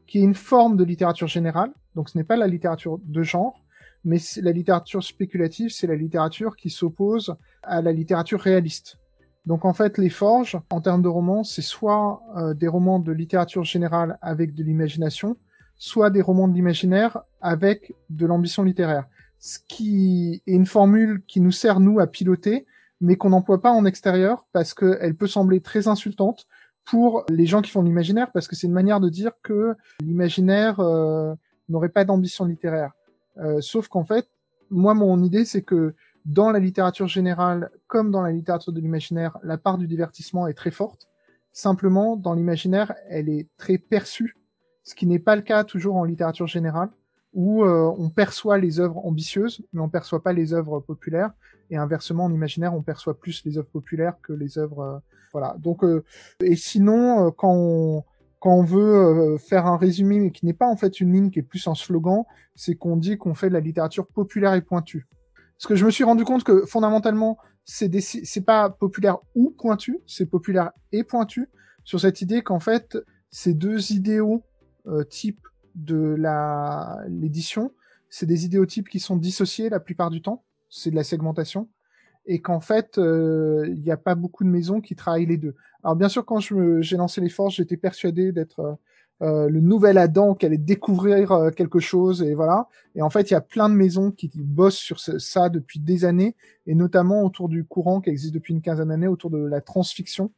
qui 0.09 0.19
est 0.19 0.23
une 0.23 0.33
forme 0.33 0.75
de 0.75 0.83
littérature 0.83 1.27
générale. 1.27 1.71
Donc, 1.95 2.09
ce 2.09 2.17
n'est 2.17 2.23
pas 2.23 2.35
la 2.35 2.47
littérature 2.47 2.99
de 3.03 3.21
genre, 3.21 3.63
mais 4.03 4.17
la 4.41 4.51
littérature 4.51 5.03
spéculative, 5.03 5.69
c'est 5.69 5.85
la 5.85 5.95
littérature 5.95 6.55
qui 6.55 6.71
s'oppose 6.71 7.35
à 7.61 7.81
la 7.83 7.91
littérature 7.91 8.41
réaliste. 8.41 8.97
Donc, 9.45 9.65
en 9.65 9.73
fait, 9.73 9.99
les 9.99 10.09
forges, 10.09 10.59
en 10.71 10.81
termes 10.81 11.03
de 11.03 11.07
romans, 11.07 11.43
c'est 11.43 11.61
soit 11.61 12.23
euh, 12.35 12.55
des 12.55 12.67
romans 12.67 12.99
de 12.99 13.11
littérature 13.11 13.63
générale 13.63 14.17
avec 14.21 14.55
de 14.55 14.63
l'imagination, 14.63 15.37
soit 15.75 16.09
des 16.09 16.21
romans 16.21 16.47
de 16.47 16.55
l'imaginaire 16.55 17.19
avec 17.39 17.93
de 18.09 18.25
l'ambition 18.25 18.63
littéraire. 18.63 19.05
Ce 19.37 19.59
qui 19.67 20.41
est 20.47 20.53
une 20.53 20.65
formule 20.65 21.21
qui 21.27 21.39
nous 21.39 21.51
sert, 21.51 21.79
nous, 21.79 21.99
à 21.99 22.07
piloter, 22.07 22.65
mais 22.99 23.15
qu'on 23.15 23.29
n'emploie 23.29 23.61
pas 23.61 23.71
en 23.71 23.85
extérieur 23.85 24.45
parce 24.53 24.73
qu'elle 24.73 25.15
peut 25.15 25.27
sembler 25.27 25.61
très 25.61 25.87
insultante 25.87 26.47
pour 26.85 27.23
les 27.29 27.45
gens 27.45 27.61
qui 27.61 27.71
font 27.71 27.81
l'imaginaire, 27.81 28.31
parce 28.31 28.47
que 28.47 28.55
c'est 28.55 28.67
une 28.67 28.73
manière 28.73 28.99
de 28.99 29.09
dire 29.09 29.31
que 29.43 29.75
l'imaginaire 30.01 30.79
euh, 30.79 31.33
n'aurait 31.67 31.89
pas 31.89 32.05
d'ambition 32.05 32.45
littéraire. 32.45 32.91
Euh, 33.37 33.61
sauf 33.61 33.87
qu'en 33.87 34.03
fait, 34.03 34.27
moi, 34.69 34.93
mon 34.93 35.21
idée, 35.23 35.45
c'est 35.45 35.61
que 35.61 35.93
dans 36.25 36.51
la 36.51 36.59
littérature 36.59 37.07
générale, 37.07 37.71
comme 37.87 38.11
dans 38.11 38.21
la 38.21 38.31
littérature 38.31 38.73
de 38.73 38.79
l'imaginaire, 38.79 39.37
la 39.43 39.57
part 39.57 39.77
du 39.77 39.87
divertissement 39.87 40.47
est 40.47 40.53
très 40.53 40.71
forte. 40.71 41.07
Simplement, 41.51 42.15
dans 42.15 42.33
l'imaginaire, 42.33 42.93
elle 43.07 43.29
est 43.29 43.47
très 43.57 43.77
perçue, 43.77 44.35
ce 44.83 44.95
qui 44.95 45.07
n'est 45.07 45.19
pas 45.19 45.35
le 45.35 45.41
cas 45.41 45.63
toujours 45.63 45.95
en 45.95 46.03
littérature 46.03 46.47
générale, 46.47 46.89
où 47.33 47.63
euh, 47.63 47.93
on 47.97 48.09
perçoit 48.09 48.57
les 48.57 48.79
œuvres 48.79 49.05
ambitieuses, 49.05 49.61
mais 49.73 49.81
on 49.81 49.89
perçoit 49.89 50.23
pas 50.23 50.33
les 50.33 50.53
œuvres 50.53 50.79
populaires. 50.79 51.31
Et 51.69 51.77
inversement, 51.77 52.25
en 52.25 52.33
imaginaire, 52.33 52.73
on 52.73 52.81
perçoit 52.81 53.19
plus 53.19 53.43
les 53.45 53.57
œuvres 53.57 53.69
populaires 53.69 54.15
que 54.21 54.33
les 54.33 54.57
œuvres. 54.57 54.79
euh, 54.81 54.99
voilà. 55.31 55.55
Donc, 55.59 55.83
euh, 55.83 56.03
et 56.41 56.55
sinon, 56.55 57.27
euh, 57.27 57.31
quand 57.31 57.53
on 57.53 58.03
quand 58.39 58.55
on 58.55 58.63
veut 58.63 58.95
euh, 58.95 59.37
faire 59.37 59.65
un 59.65 59.75
résumé, 59.75 60.19
mais 60.19 60.31
qui 60.31 60.45
n'est 60.45 60.53
pas 60.53 60.67
en 60.67 60.77
fait 60.77 61.01
une 61.01 61.11
ligne 61.11 61.29
qui 61.29 61.39
est 61.39 61.43
plus 61.43 61.67
un 61.67 61.75
slogan, 61.75 62.23
c'est 62.55 62.75
qu'on 62.75 62.95
dit 62.95 63.17
qu'on 63.17 63.33
fait 63.33 63.49
de 63.49 63.53
la 63.53 63.59
littérature 63.59 64.07
populaire 64.07 64.53
et 64.53 64.61
pointue. 64.61 65.07
Parce 65.57 65.67
que 65.67 65.75
je 65.75 65.85
me 65.85 65.91
suis 65.91 66.05
rendu 66.05 66.23
compte 66.23 66.45
que 66.45 66.65
fondamentalement, 66.65 67.37
c'est 67.65 67.91
c'est 67.99 68.45
pas 68.45 68.69
populaire 68.69 69.17
ou 69.35 69.51
pointu, 69.51 69.99
c'est 70.07 70.25
populaire 70.25 70.71
et 70.93 71.03
pointu 71.03 71.49
sur 71.83 71.99
cette 71.99 72.21
idée 72.21 72.41
qu'en 72.41 72.61
fait, 72.61 72.97
ces 73.29 73.53
deux 73.53 73.91
idéaux 73.91 74.41
euh, 74.87 75.03
types 75.03 75.45
de 75.75 76.15
l'édition, 77.07 77.71
c'est 78.09 78.25
des 78.25 78.45
idéotypes 78.45 78.89
qui 78.89 78.99
sont 78.99 79.15
dissociés 79.15 79.69
la 79.69 79.79
plupart 79.79 80.09
du 80.09 80.21
temps. 80.21 80.43
C'est 80.69 80.91
de 80.91 80.95
la 80.95 81.03
segmentation 81.03 81.67
et 82.25 82.41
qu'en 82.41 82.59
fait, 82.59 82.97
euh, 82.97 83.65
il 83.67 83.81
n'y 83.81 83.91
a 83.91 83.97
pas 83.97 84.13
beaucoup 84.13 84.43
de 84.43 84.49
maisons 84.49 84.81
qui 84.81 84.95
travaillent 84.95 85.25
les 85.25 85.37
deux. 85.37 85.55
Alors 85.83 85.95
bien 85.95 86.09
sûr, 86.09 86.25
quand 86.25 86.39
j'ai 86.39 86.97
lancé 86.97 87.21
les 87.21 87.29
forces, 87.29 87.55
j'étais 87.55 87.77
persuadé 87.77 88.31
d'être 88.31 88.59
euh, 88.59 88.73
euh, 89.21 89.49
le 89.49 89.59
nouvel 89.59 89.97
Adam 89.97 90.33
qui 90.33 90.45
allait 90.45 90.57
découvrir 90.57 91.33
euh, 91.33 91.51
quelque 91.51 91.79
chose 91.79 92.23
et 92.23 92.35
voilà. 92.35 92.69
Et 92.95 93.01
en 93.01 93.09
fait, 93.09 93.29
il 93.29 93.33
y 93.33 93.37
a 93.37 93.41
plein 93.41 93.67
de 93.67 93.73
maisons 93.73 94.11
qui, 94.11 94.31
bossent 94.33 94.77
sur 94.77 94.99
ça 94.99 95.49
depuis 95.49 95.79
des 95.79 96.05
années 96.05 96.35
et 96.67 96.73
notamment 96.73 97.23
autour 97.23 97.49
du 97.49 97.65
courant 97.65 97.99
qui 97.99 98.09
existe 98.09 98.33
depuis 98.33 98.53
une 98.53 98.61
quinzaine 98.61 98.87
d'années 98.87 99.07
autour 99.07 99.29
de 99.29 99.39
la 99.39 99.59
transfiction. 99.59 100.31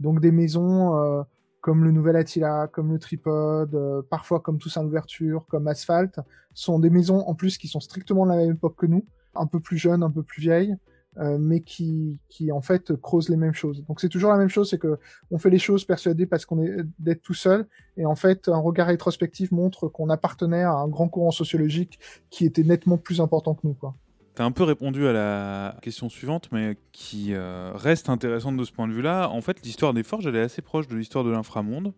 Donc 0.00 0.20
des 0.20 0.32
maisons 0.32 0.98
euh, 0.98 1.22
comme 1.64 1.82
le 1.82 1.92
Nouvel 1.92 2.16
Attila, 2.16 2.68
comme 2.70 2.92
le 2.92 2.98
Tripode, 2.98 4.04
parfois 4.10 4.40
comme 4.40 4.58
Toussaint 4.58 4.82
l'ouverture, 4.82 5.46
comme 5.48 5.66
Asphalt, 5.66 6.20
sont 6.52 6.78
des 6.78 6.90
maisons 6.90 7.20
en 7.26 7.34
plus 7.34 7.56
qui 7.56 7.68
sont 7.68 7.80
strictement 7.80 8.26
de 8.26 8.32
la 8.32 8.36
même 8.36 8.50
époque 8.50 8.76
que 8.76 8.84
nous, 8.84 9.06
un 9.34 9.46
peu 9.46 9.60
plus 9.60 9.78
jeunes, 9.78 10.02
un 10.02 10.10
peu 10.10 10.22
plus 10.22 10.42
vieilles, 10.42 10.76
euh, 11.16 11.38
mais 11.40 11.62
qui, 11.62 12.18
qui 12.28 12.52
en 12.52 12.60
fait 12.60 12.94
creusent 12.96 13.30
les 13.30 13.38
mêmes 13.38 13.54
choses. 13.54 13.82
Donc 13.88 14.02
c'est 14.02 14.10
toujours 14.10 14.30
la 14.30 14.36
même 14.36 14.50
chose, 14.50 14.68
c'est 14.68 14.76
que 14.76 14.98
on 15.30 15.38
fait 15.38 15.48
les 15.48 15.58
choses 15.58 15.86
persuadés 15.86 16.26
parce 16.26 16.44
qu'on 16.44 16.62
est 16.62 16.84
d'être 16.98 17.22
tout 17.22 17.32
seul, 17.32 17.66
et 17.96 18.04
en 18.04 18.14
fait 18.14 18.50
un 18.50 18.58
regard 18.58 18.88
rétrospectif 18.88 19.50
montre 19.50 19.88
qu'on 19.88 20.10
appartenait 20.10 20.64
à 20.64 20.72
un 20.72 20.88
grand 20.88 21.08
courant 21.08 21.30
sociologique 21.30 21.98
qui 22.28 22.44
était 22.44 22.62
nettement 22.62 22.98
plus 22.98 23.22
important 23.22 23.54
que 23.54 23.66
nous, 23.66 23.72
quoi. 23.72 23.94
Tu 24.34 24.42
as 24.42 24.44
un 24.44 24.50
peu 24.50 24.64
répondu 24.64 25.06
à 25.06 25.12
la 25.12 25.76
question 25.80 26.08
suivante, 26.08 26.48
mais 26.50 26.76
qui 26.92 27.34
euh, 27.34 27.72
reste 27.74 28.08
intéressante 28.08 28.56
de 28.56 28.64
ce 28.64 28.72
point 28.72 28.88
de 28.88 28.92
vue-là. 28.92 29.28
En 29.28 29.40
fait, 29.40 29.64
l'histoire 29.64 29.94
des 29.94 30.02
forges, 30.02 30.26
elle 30.26 30.36
est 30.36 30.42
assez 30.42 30.62
proche 30.62 30.88
de 30.88 30.96
l'histoire 30.96 31.24
de 31.24 31.30
l'inframonde. 31.30 31.92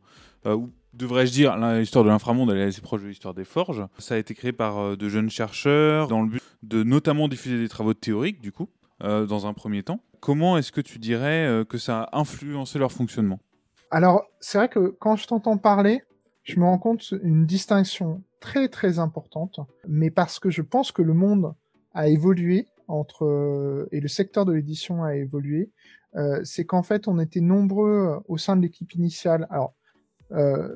Euh, 0.45 0.55
ou 0.55 0.71
devrais-je 0.93 1.33
dire, 1.33 1.57
l'histoire 1.57 2.05
de 2.05 2.11
l'inframonde, 2.11 2.51
elle 2.51 2.59
est 2.59 2.65
assez 2.65 2.83
proche 2.83 3.03
de 3.03 3.09
l'histoire 3.09 3.35
des 3.35 3.45
forges. 3.45 3.87
Ça 3.99 4.15
a 4.15 4.19
été 4.19 4.35
créé 4.35 4.53
par 4.53 4.97
de 4.97 5.09
jeunes 5.09 5.31
chercheurs 5.31 6.09
dans 6.09 6.23
le 6.23 6.29
but 6.29 6.43
de 6.63 6.83
notamment 6.83 7.29
diffuser 7.29 7.59
des 7.59 7.69
travaux 7.69 7.95
théoriques, 7.95 8.41
du 8.41 8.53
coup. 8.53 8.69
Euh, 9.03 9.27
dans 9.27 9.47
un 9.47 9.53
premier 9.53 9.83
temps. 9.83 10.01
Comment 10.21 10.57
est-ce 10.57 10.73
que 10.73 10.81
tu 10.81 10.99
dirais 10.99 11.47
euh, 11.47 11.65
que 11.67 11.77
ça 11.77 12.05
a 12.05 12.19
influencé 12.19 12.79
leur 12.79 12.91
fonctionnement? 12.91 13.41
Alors, 13.91 14.25
c'est 14.41 14.57
vrai 14.57 14.71
que 14.71 14.89
quand 14.99 15.17
je 15.17 15.27
t'entends 15.27 15.59
parler, 15.59 16.01
je 16.45 16.59
me 16.59 16.65
rends 16.65 16.79
compte 16.79 17.13
une 17.23 17.45
distinction 17.45 18.25
très 18.41 18.69
très 18.69 18.99
importante, 18.99 19.61
mais 19.87 20.11
parce 20.11 20.39
que 20.39 20.49
je 20.49 20.63
pense 20.63 20.93
que 20.93 21.03
le 21.03 21.13
monde 21.13 21.55
a 21.97 22.09
évolué 22.09 22.69
entre 22.89 23.25
euh, 23.25 23.89
et 23.91 24.01
le 24.01 24.09
secteur 24.09 24.45
de 24.45 24.53
l'édition 24.53 25.03
a 25.03 25.17
évolué, 25.17 25.71
c'est 26.45 26.65
qu'en 26.65 26.83
fait 26.83 27.09
on 27.09 27.19
était 27.19 27.43
nombreux 27.43 28.23
au 28.27 28.39
sein 28.39 28.57
de 28.57 28.63
l'équipe 28.63 28.95
initiale. 28.95 29.47
Alors 29.51 29.75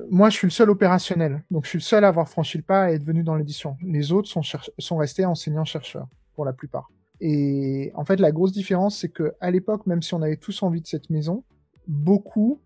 moi, 0.09 0.29
je 0.29 0.35
suis 0.37 0.45
le 0.45 0.51
seul 0.51 0.69
opérationnel, 0.69 1.43
donc 1.49 1.63
je 1.63 1.69
suis 1.69 1.77
le 1.79 1.83
seul 1.83 2.03
à 2.05 2.09
avoir 2.09 2.29
franchi 2.29 2.59
le 2.59 2.63
pas 2.63 2.91
et 2.91 2.95
être 2.95 3.03
venu 3.03 3.23
dans 3.23 3.33
l'édition. 3.33 3.75
Les 3.81 4.11
autres 4.11 4.29
sont, 4.29 4.43
sont 4.77 4.97
restés 4.97 5.25
enseignants-chercheurs, 5.25 6.07
pour 6.35 6.45
la 6.45 6.53
plupart. 6.53 6.91
Et 7.21 7.91
en 7.93 8.03
fait, 8.03 8.19
la 8.19 8.31
grosse 8.31 8.51
différence, 8.51 8.99
c'est 8.99 9.09
que 9.09 9.33
à 9.39 9.51
l'époque, 9.51 9.85
même 9.85 10.01
si 10.01 10.13
on 10.15 10.21
avait 10.21 10.37
tous 10.37 10.63
envie 10.63 10.81
de 10.81 10.87
cette 10.87 11.09
maison, 11.11 11.43
beaucoup, 11.87 12.59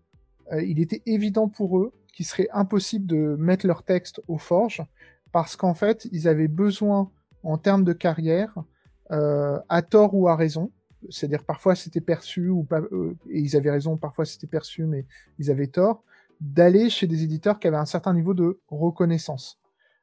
euh, 0.52 0.62
il 0.62 0.80
était 0.80 1.02
évident 1.06 1.48
pour 1.48 1.78
eux 1.78 1.92
qu'il 2.14 2.24
serait 2.24 2.48
impossible 2.52 3.06
de 3.06 3.36
mettre 3.38 3.66
leur 3.66 3.82
texte 3.82 4.22
aux 4.28 4.38
forges 4.38 4.82
parce 5.30 5.56
qu'en 5.56 5.74
fait, 5.74 6.08
ils 6.10 6.26
avaient 6.26 6.48
besoin, 6.48 7.10
en 7.46 7.58
termes 7.58 7.84
de 7.84 7.92
carrière, 7.92 8.54
euh, 9.12 9.58
à 9.68 9.82
tort 9.82 10.14
ou 10.14 10.28
à 10.28 10.34
raison, 10.34 10.72
c'est-à-dire 11.10 11.44
parfois 11.44 11.76
c'était 11.76 12.00
perçu 12.00 12.48
ou 12.48 12.66
euh, 12.72 13.14
et 13.30 13.38
ils 13.38 13.56
avaient 13.56 13.70
raison, 13.70 13.96
parfois 13.96 14.24
c'était 14.24 14.48
perçu, 14.48 14.84
mais 14.84 15.06
ils 15.38 15.50
avaient 15.50 15.68
tort, 15.68 16.02
d'aller 16.40 16.90
chez 16.90 17.06
des 17.06 17.22
éditeurs 17.22 17.60
qui 17.60 17.68
avaient 17.68 17.76
un 17.76 17.86
certain 17.86 18.12
niveau 18.14 18.34
de 18.34 18.58
reconnaissance. 18.68 19.60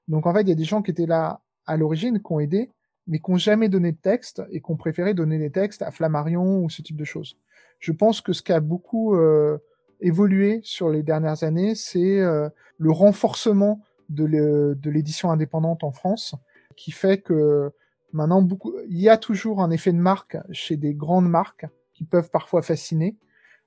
Donc 0.07 0.25
en 0.25 0.33
fait, 0.33 0.43
il 0.43 0.49
y 0.49 0.53
a 0.53 0.55
des 0.55 0.63
gens 0.63 0.81
qui 0.81 0.91
étaient 0.91 1.05
là 1.05 1.41
à 1.65 1.75
l'origine, 1.75 2.19
qui 2.19 2.31
ont 2.31 2.39
aidé, 2.39 2.71
mais 3.07 3.19
qui 3.19 3.29
n'ont 3.29 3.37
jamais 3.37 3.67
donné 3.67 3.91
de 3.91 3.97
texte 3.97 4.41
et 4.51 4.61
qui 4.61 4.71
ont 4.71 4.77
préféré 4.77 5.13
donner 5.13 5.37
des 5.37 5.51
textes 5.51 5.81
à 5.81 5.91
Flammarion 5.91 6.63
ou 6.63 6.69
ce 6.69 6.81
type 6.81 6.95
de 6.95 7.03
choses. 7.03 7.37
Je 7.79 7.91
pense 7.91 8.21
que 8.21 8.31
ce 8.31 8.41
qui 8.41 8.53
a 8.53 8.61
beaucoup 8.61 9.15
euh, 9.15 9.57
évolué 9.99 10.61
sur 10.63 10.89
les 10.89 11.03
dernières 11.03 11.43
années, 11.43 11.75
c'est 11.75 12.19
le 12.19 12.91
renforcement 12.91 13.81
de 14.07 14.89
l'édition 14.89 15.29
indépendante 15.29 15.83
en 15.83 15.91
France, 15.91 16.35
qui 16.75 16.91
fait 16.91 17.21
que 17.21 17.71
maintenant, 18.11 18.41
beaucoup, 18.41 18.73
il 18.87 18.99
y 18.99 19.09
a 19.09 19.17
toujours 19.17 19.61
un 19.61 19.71
effet 19.71 19.91
de 19.91 19.97
marque 19.97 20.37
chez 20.51 20.77
des 20.77 20.93
grandes 20.93 21.29
marques 21.29 21.65
qui 21.93 22.03
peuvent 22.03 22.29
parfois 22.29 22.61
fasciner, 22.61 23.17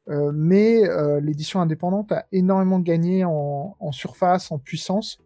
euh, 0.08 0.30
mais 0.34 0.82
l'édition 1.20 1.60
indépendante 1.60 2.12
a 2.12 2.26
énormément 2.32 2.78
gagné 2.80 3.24
en, 3.24 3.92
surface, 3.92 4.52
en 4.52 4.58
puissance, 4.58 5.18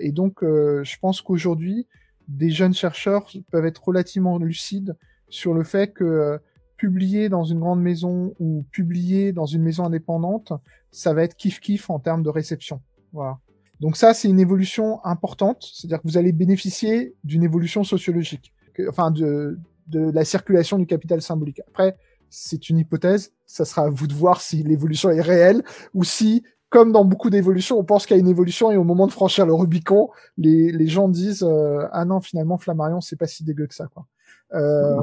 et 0.00 0.10
donc 0.12 0.38
je 0.42 0.98
pense 1.00 1.20
qu'aujourd'hui, 1.20 1.86
des 2.30 2.50
jeunes 2.50 2.74
chercheurs 2.74 3.30
peuvent 3.50 3.66
être 3.66 3.84
relativement 3.84 4.38
lucides 4.38 4.96
sur 5.28 5.52
le 5.52 5.64
fait 5.64 5.92
que 5.92 6.04
euh, 6.04 6.38
publier 6.76 7.28
dans 7.28 7.44
une 7.44 7.60
grande 7.60 7.82
maison 7.82 8.34
ou 8.38 8.64
publier 8.70 9.32
dans 9.32 9.46
une 9.46 9.62
maison 9.62 9.84
indépendante, 9.84 10.52
ça 10.90 11.12
va 11.12 11.24
être 11.24 11.36
kiff-kiff 11.36 11.90
en 11.90 11.98
termes 11.98 12.22
de 12.22 12.30
réception. 12.30 12.80
Voilà. 13.12 13.38
Donc 13.80 13.96
ça, 13.96 14.14
c'est 14.14 14.28
une 14.28 14.40
évolution 14.40 15.04
importante, 15.04 15.66
c'est-à-dire 15.72 16.02
que 16.02 16.08
vous 16.08 16.18
allez 16.18 16.32
bénéficier 16.32 17.14
d'une 17.24 17.42
évolution 17.42 17.82
sociologique, 17.82 18.52
enfin 18.88 19.10
de, 19.10 19.58
de 19.86 20.10
la 20.10 20.24
circulation 20.24 20.78
du 20.78 20.86
capital 20.86 21.22
symbolique. 21.22 21.60
Après, 21.68 21.96
c'est 22.28 22.68
une 22.70 22.78
hypothèse, 22.78 23.32
ça 23.46 23.64
sera 23.64 23.82
à 23.82 23.88
vous 23.90 24.06
de 24.06 24.14
voir 24.14 24.40
si 24.40 24.62
l'évolution 24.62 25.10
est 25.10 25.20
réelle 25.20 25.64
ou 25.94 26.04
si 26.04 26.44
comme 26.68 26.92
dans 26.92 27.04
beaucoup 27.04 27.30
d'évolutions, 27.30 27.78
on 27.78 27.84
pense 27.84 28.06
qu'il 28.06 28.16
y 28.16 28.20
a 28.20 28.22
une 28.22 28.28
évolution 28.28 28.70
et 28.70 28.76
au 28.76 28.84
moment 28.84 29.08
de 29.08 29.12
franchir 29.12 29.44
le 29.44 29.52
Rubicon, 29.52 30.08
les, 30.38 30.70
les 30.70 30.86
gens 30.86 31.08
disent 31.08 31.42
euh, 31.42 31.84
ah 31.90 32.04
non 32.04 32.20
finalement 32.20 32.58
Flammarion 32.58 33.00
c'est 33.00 33.16
pas 33.16 33.26
si 33.26 33.42
dégueu 33.42 33.66
que 33.66 33.74
ça 33.74 33.88
quoi. 33.88 34.06
Euh, 34.54 34.96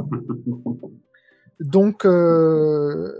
donc 1.59 2.05
euh, 2.05 3.13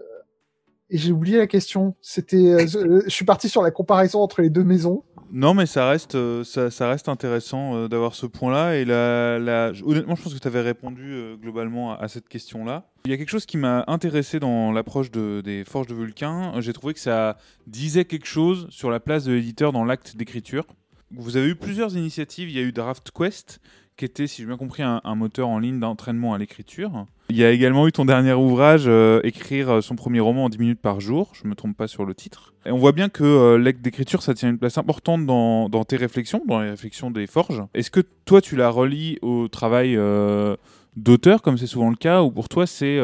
et 0.90 0.98
j'ai 0.98 1.12
oublié 1.12 1.38
la 1.38 1.48
question. 1.48 1.96
C'était, 2.02 2.68
je 2.68 3.10
suis 3.10 3.26
parti 3.26 3.50
sur 3.50 3.62
la 3.62 3.72
comparaison 3.72 4.22
entre 4.22 4.42
les 4.42 4.50
deux 4.50 4.64
maisons. 4.64 5.04
Non, 5.32 5.54
mais 5.54 5.66
ça 5.66 5.90
reste, 5.90 6.16
euh, 6.16 6.44
ça, 6.44 6.90
reste 6.90 7.10
intéressant 7.10 7.76
euh, 7.76 7.88
d'avoir 7.88 8.16
ce 8.16 8.26
point-là. 8.26 8.78
Et 8.78 8.86
la, 8.86 9.72
honnêtement, 9.86 10.16
je 10.16 10.24
pense 10.24 10.34
que 10.34 10.40
tu 10.40 10.48
avais 10.48 10.62
répondu 10.62 11.14
euh, 11.14 11.36
globalement 11.36 11.98
à, 12.00 12.08
cette 12.08 12.30
question-là. 12.30 12.90
Il 13.06 13.12
y 13.12 13.14
a 13.14 13.18
quelque 13.18 13.30
chose 13.30 13.46
qui 13.46 13.58
m'a 13.58 13.84
intéressé 13.88 14.40
dans 14.40 14.72
l'approche 14.72 15.12
des 15.12 15.64
Forges 15.66 15.88
de 15.88 15.96
Vulcain. 15.96 16.54
J'ai 16.60 16.74
trouvé 16.74 16.94
que 16.94 17.00
ça 17.00 17.38
disait 17.66 18.06
quelque 18.06 18.26
chose 18.26 18.68
sur 18.70 18.90
la 18.90 19.00
place 19.00 19.26
de 19.26 19.34
l'éditeur 19.34 19.72
dans 19.72 19.84
l'acte 19.84 20.16
d'écriture. 20.16 20.66
Vous 21.12 21.38
avez 21.38 21.48
eu 21.48 21.56
plusieurs 21.56 21.96
initiatives. 21.96 22.50
Il 22.50 22.56
y 22.56 22.60
a 22.60 22.64
eu 22.64 22.72
Draft 22.72 23.12
Quest, 23.12 23.60
qui 23.98 24.06
était, 24.06 24.28
si 24.28 24.44
j'ai 24.44 24.48
bien 24.48 24.58
compris, 24.58 24.84
un, 24.84 25.16
moteur 25.16 25.50
en 25.50 25.58
ligne 25.58 25.80
d'entraînement 25.80 26.34
à 26.36 26.38
l'écriture. 26.38 27.08
Il 27.30 27.36
y 27.36 27.44
a 27.44 27.52
également 27.52 27.88
eu 27.88 27.92
ton 27.92 28.06
dernier 28.06 28.34
ouvrage, 28.34 28.84
euh, 28.86 29.20
Écrire 29.24 29.84
son 29.84 29.96
premier 29.96 30.20
roman 30.20 30.46
en 30.46 30.50
10 30.50 30.60
minutes 30.60 30.82
par 30.82 31.00
jour, 31.00 31.32
je 31.34 31.44
ne 31.44 31.50
me 31.50 31.56
trompe 31.56 31.76
pas 31.76 31.88
sur 31.88 32.06
le 32.06 32.14
titre. 32.14 32.54
Et 32.66 32.72
on 32.72 32.78
voit 32.78 32.92
bien 32.92 33.10
que 33.10 33.24
euh, 33.24 33.58
l'acte 33.58 33.82
d'écriture, 33.82 34.22
ça 34.22 34.36
tient 34.36 34.50
une 34.50 34.60
place 34.60 34.78
importante 34.78 35.26
dans, 35.26 35.84
tes 35.84 35.98
réflexions, 35.98 36.44
dans 36.48 36.62
les 36.62 36.70
réflexions 36.70 37.10
des 37.10 37.26
forges. 37.26 37.64
Est-ce 37.74 37.90
que 37.90 38.02
toi, 38.26 38.40
tu 38.40 38.56
la 38.56 38.70
relis 38.70 39.18
au 39.24 39.48
travail 39.48 39.96
euh, 39.98 40.56
d'auteur, 40.96 41.42
comme 41.42 41.58
c'est 41.58 41.68
souvent 41.68 41.90
le 41.90 41.96
cas, 41.96 42.22
ou 42.22 42.32
pour 42.32 42.50
toi, 42.50 42.68
c'est 42.68 43.00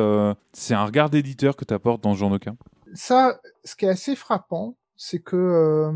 c'est 0.53 0.75
un 0.75 0.85
regard 0.85 1.09
d'éditeur 1.09 1.55
que 1.55 1.65
tu 1.65 1.73
apportes 1.73 2.03
dans 2.03 2.13
ce 2.13 2.19
genre 2.19 2.29
de 2.29 2.37
cas? 2.37 2.53
Ça, 2.93 3.39
ce 3.63 3.75
qui 3.75 3.85
est 3.85 3.89
assez 3.89 4.15
frappant, 4.15 4.75
c'est 4.95 5.19
que 5.19 5.91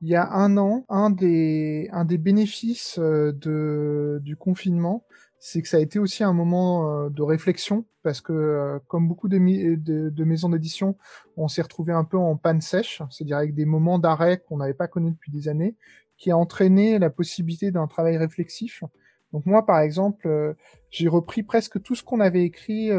il 0.00 0.08
y 0.08 0.14
a 0.14 0.30
un 0.30 0.56
an, 0.56 0.84
un 0.88 1.10
des, 1.10 1.88
un 1.92 2.04
des 2.04 2.18
bénéfices 2.18 2.98
euh, 2.98 3.32
de, 3.32 4.20
du 4.22 4.36
confinement, 4.36 5.04
c'est 5.38 5.62
que 5.62 5.68
ça 5.68 5.78
a 5.78 5.80
été 5.80 5.98
aussi 5.98 6.24
un 6.24 6.32
moment 6.32 6.90
euh, 6.90 7.08
de 7.08 7.22
réflexion, 7.22 7.86
parce 8.02 8.20
que 8.20 8.32
euh, 8.32 8.78
comme 8.88 9.08
beaucoup 9.08 9.28
de, 9.28 9.38
de, 9.38 10.24
maisons 10.24 10.50
d'édition, 10.50 10.96
on 11.36 11.48
s'est 11.48 11.62
retrouvé 11.62 11.92
un 11.92 12.04
peu 12.04 12.18
en 12.18 12.36
panne 12.36 12.60
sèche, 12.60 13.02
c'est-à-dire 13.10 13.38
avec 13.38 13.54
des 13.54 13.64
moments 13.64 13.98
d'arrêt 13.98 14.42
qu'on 14.46 14.58
n'avait 14.58 14.74
pas 14.74 14.88
connus 14.88 15.12
depuis 15.12 15.32
des 15.32 15.48
années, 15.48 15.76
qui 16.18 16.30
a 16.30 16.36
entraîné 16.36 16.98
la 16.98 17.10
possibilité 17.10 17.70
d'un 17.70 17.86
travail 17.86 18.16
réflexif. 18.16 18.84
Donc 19.32 19.44
moi, 19.44 19.66
par 19.66 19.80
exemple, 19.80 20.54
j'ai 20.88 21.08
repris 21.08 21.42
presque 21.42 21.82
tout 21.82 21.94
ce 21.94 22.02
qu'on 22.02 22.20
avait 22.20 22.44
écrit, 22.44 22.90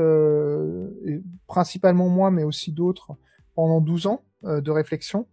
principalement 1.48 2.10
moi, 2.10 2.30
mais 2.30 2.44
aussi 2.44 2.72
d'autres, 2.72 3.14
pendant 3.56 3.82
12 3.82 4.06
ans 4.06 4.24
de 4.44 4.70
réflexion. 4.70 5.26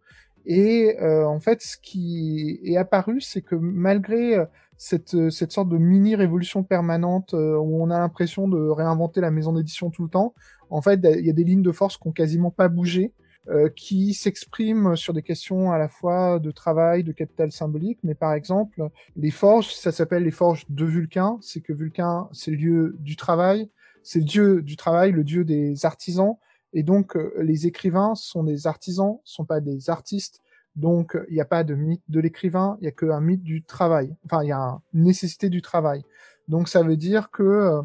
Et 0.47 0.97
euh, 1.01 1.27
en 1.27 1.41
fait, 1.41 1.63
ce 1.63 1.77
qui 1.79 2.61
est 2.65 2.77
apparu, 2.77 3.21
c'est 3.21 3.43
que 3.43 3.55
malgré 3.55 4.37
euh, 4.37 4.45
cette, 4.77 5.15
euh, 5.15 5.31
cette 5.31 5.53
sorte 5.53 5.69
de 5.69 5.79
mini 5.79 6.17
révolution 6.17 6.63
permanente 6.65 7.33
où 7.35 7.83
on 7.83 7.91
a 7.91 7.99
l'impression 7.99 8.49
de 8.49 8.59
réinventer 8.69 9.21
la 9.21 9.31
maison 9.31 9.53
d'édition 9.53 9.91
tout 9.91 10.03
le 10.05 10.11
temps, 10.11 10.35
en 10.71 10.83
fait, 10.83 11.01
il 11.19 11.25
y 11.27 11.31
a 11.31 11.33
des 11.33 11.45
lignes 11.45 11.63
de 11.63 11.73
force 11.73 11.97
qui 11.97 12.09
ont 12.09 12.13
quasiment 12.13 12.51
pas 12.51 12.69
bougé. 12.69 13.13
euh, 13.51 13.69
qui 13.69 14.15
s'expriment 14.15 14.97
sur 14.97 15.13
des 15.13 15.23
questions 15.23 15.71
à 15.71 15.77
la 15.77 15.89
fois 15.89 16.39
de 16.39 16.51
travail, 16.51 17.05
de 17.05 17.13
capital 17.13 17.53
symbolique, 17.53 17.99
mais 18.03 18.15
par 18.15 18.33
exemple, 18.33 18.89
les 19.17 19.31
forges, 19.31 19.75
ça 19.75 19.93
s'appelle 19.93 20.23
les 20.23 20.31
forges 20.31 20.65
de 20.71 20.85
Vulcain, 20.87 21.37
c'est 21.43 21.61
que 21.61 21.75
Vulcain, 21.75 22.27
c'est 22.33 22.51
le 22.51 22.57
lieu 22.57 22.97
du 23.01 23.17
travail, 23.17 23.71
c'est 24.03 24.21
le 24.21 24.25
dieu 24.25 24.63
du 24.63 24.77
travail, 24.77 25.13
le 25.13 25.25
dieu 25.25 25.45
des 25.45 25.85
artisans, 25.85 26.37
et 26.75 26.83
donc 26.83 27.17
euh, 27.17 27.33
les 27.41 27.67
écrivains 27.67 28.15
sont 28.15 28.45
des 28.45 28.67
artisans, 28.67 29.19
sont 29.25 29.47
pas 29.47 29.61
des 29.61 29.89
artistes, 29.89 30.43
donc 30.77 31.17
il 31.29 31.35
n'y 31.35 31.41
a 31.41 31.47
pas 31.47 31.65
de 31.65 31.75
mythe 31.75 32.03
de 32.09 32.21
l'écrivain, 32.21 32.77
il 32.81 32.85
y 32.85 32.89
a 32.89 32.91
qu'un 32.91 33.21
mythe 33.21 33.43
du 33.43 33.63
travail, 33.63 34.15
enfin 34.27 34.43
il 34.43 34.49
y 34.49 34.53
a 34.53 34.79
une 34.93 35.05
nécessité 35.05 35.49
du 35.49 35.63
travail. 35.63 36.03
Donc 36.49 36.69
ça 36.69 36.83
veut 36.83 36.97
dire 36.97 37.31
que 37.31 37.81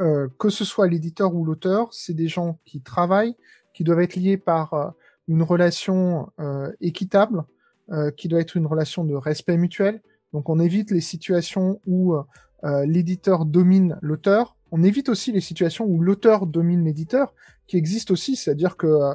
euh, 0.00 0.28
que 0.38 0.50
ce 0.50 0.64
soit 0.64 0.86
l'éditeur 0.86 1.34
ou 1.34 1.44
l'auteur, 1.44 1.92
c'est 1.92 2.14
des 2.14 2.28
gens 2.28 2.58
qui 2.64 2.80
travaillent, 2.80 3.36
qui 3.72 3.82
doivent 3.82 4.00
être 4.00 4.16
liés 4.16 4.36
par 4.36 4.94
une 5.28 5.42
relation 5.42 6.30
euh, 6.40 6.70
équitable, 6.80 7.44
euh, 7.92 8.10
qui 8.10 8.28
doit 8.28 8.40
être 8.40 8.56
une 8.56 8.66
relation 8.66 9.04
de 9.04 9.14
respect 9.14 9.56
mutuel. 9.56 10.00
Donc 10.32 10.48
on 10.48 10.58
évite 10.58 10.90
les 10.90 11.00
situations 11.00 11.80
où 11.86 12.14
euh, 12.14 12.86
l'éditeur 12.86 13.44
domine 13.44 13.98
l'auteur. 14.02 14.56
On 14.76 14.82
évite 14.82 15.08
aussi 15.08 15.30
les 15.30 15.40
situations 15.40 15.86
où 15.86 16.00
l'auteur 16.00 16.46
domine 16.46 16.84
l'éditeur, 16.84 17.32
qui 17.68 17.76
existent 17.76 18.12
aussi, 18.12 18.34
c'est-à-dire 18.34 18.76
que 18.76 19.14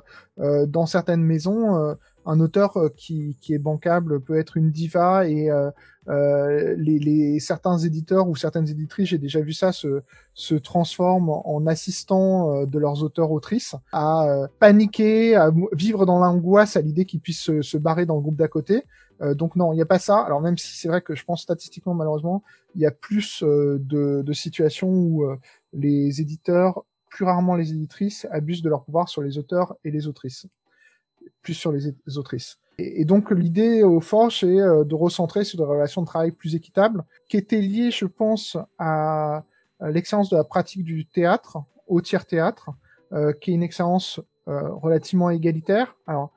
dans 0.65 0.85
certaines 0.85 1.21
maisons, 1.21 1.95
un 2.25 2.39
auteur 2.39 2.77
qui, 2.95 3.35
est 3.49 3.59
bancable 3.59 4.21
peut 4.21 4.39
être 4.39 4.55
une 4.55 4.71
diva 4.71 5.27
et 5.27 5.51
euh, 6.09 6.75
les, 6.77 7.39
certains 7.39 7.77
éditeurs 7.77 8.27
ou 8.27 8.35
certaines 8.35 8.67
éditrices, 8.67 9.09
j'ai 9.09 9.19
déjà 9.19 9.41
vu 9.41 9.53
ça, 9.53 9.71
se, 9.71 10.01
se 10.33 10.55
transforment 10.55 11.29
en 11.45 11.67
assistants 11.67 12.51
euh, 12.51 12.65
de 12.65 12.79
leurs 12.79 13.03
auteurs-autrices, 13.03 13.75
à 13.91 14.23
euh, 14.23 14.47
paniquer, 14.59 15.35
à 15.35 15.51
vivre 15.73 16.07
dans 16.07 16.17
l'angoisse 16.17 16.77
à 16.77 16.81
l'idée 16.81 17.05
qu'ils 17.05 17.19
puissent 17.19 17.41
se, 17.41 17.61
se, 17.61 17.77
barrer 17.77 18.07
dans 18.07 18.15
le 18.15 18.21
groupe 18.21 18.37
d'à 18.37 18.47
côté. 18.47 18.85
Donc 19.35 19.55
non, 19.55 19.73
il 19.73 19.75
n'y 19.75 19.81
a 19.81 19.85
pas 19.85 19.99
ça. 19.99 20.19
Alors 20.19 20.41
même 20.41 20.57
si 20.57 20.77
c'est 20.77 20.88
vrai 20.88 21.01
que 21.01 21.15
je 21.15 21.25
pense 21.25 21.41
statistiquement, 21.41 21.93
malheureusement, 21.93 22.43
il 22.75 22.81
y 22.81 22.85
a 22.85 22.91
plus 22.91 23.43
de, 23.43 23.77
de, 24.21 24.33
situations 24.33 24.89
où 24.89 25.25
les 25.73 26.21
éditeurs, 26.21 26.83
plus 27.09 27.25
rarement 27.25 27.55
les 27.55 27.71
éditrices, 27.71 28.27
abusent 28.31 28.61
de 28.61 28.69
leur 28.69 28.83
pouvoir 28.83 29.09
sur 29.09 29.21
les 29.21 29.38
auteurs 29.38 29.75
et 29.83 29.91
les 29.91 30.07
autrices, 30.07 30.47
plus 31.41 31.53
sur 31.53 31.71
les, 31.71 31.93
autrices. 32.17 32.59
Et, 32.77 33.05
donc 33.05 33.31
l'idée 33.31 33.83
au 33.83 33.99
Forge, 33.99 34.39
c'est 34.39 34.59
euh, 34.59 34.83
de 34.83 34.95
recentrer 34.95 35.43
sur 35.43 35.57
des 35.57 35.65
relations 35.65 36.01
de 36.01 36.07
travail 36.07 36.31
plus 36.31 36.55
équitables, 36.55 37.03
qui 37.27 37.38
étaient 37.38 37.61
liées, 37.61 37.91
je 37.91 38.05
pense, 38.05 38.57
à, 38.77 39.43
l'excellence 39.81 40.29
de 40.29 40.38
la 40.38 40.43
pratique 40.43 40.83
du 40.83 41.05
théâtre, 41.05 41.57
au 41.88 42.01
tiers 42.01 42.25
théâtre, 42.25 42.69
euh, 43.13 43.33
qui 43.33 43.51
est 43.51 43.53
une 43.53 43.63
excellence 43.63 44.19
euh, 44.47 44.69
relativement 44.73 45.29
égalitaire. 45.29 45.95
Alors 46.05 46.31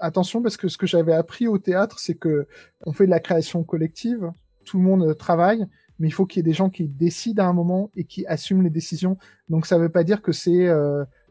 attention 0.00 0.42
parce 0.42 0.56
que 0.56 0.68
ce 0.68 0.76
que 0.76 0.86
j'avais 0.86 1.14
appris 1.14 1.48
au 1.48 1.58
théâtre, 1.58 1.98
c'est 1.98 2.14
que 2.14 2.46
on 2.84 2.92
fait 2.92 3.06
de 3.06 3.10
la 3.10 3.20
création 3.20 3.62
collective, 3.62 4.30
tout 4.64 4.78
le 4.78 4.84
monde 4.84 5.16
travaille, 5.16 5.66
mais 5.98 6.08
il 6.08 6.12
faut 6.12 6.26
qu'il 6.26 6.40
y 6.40 6.40
ait 6.40 6.50
des 6.50 6.52
gens 6.52 6.70
qui 6.70 6.88
décident 6.88 7.44
à 7.44 7.46
un 7.46 7.52
moment 7.52 7.90
et 7.96 8.04
qui 8.04 8.26
assument 8.26 8.62
les 8.62 8.70
décisions. 8.70 9.16
Donc 9.48 9.66
ça 9.66 9.76
ne 9.76 9.82
veut 9.82 9.88
pas 9.88 10.04
dire 10.04 10.22
que 10.22 10.32
c'est 10.32 10.68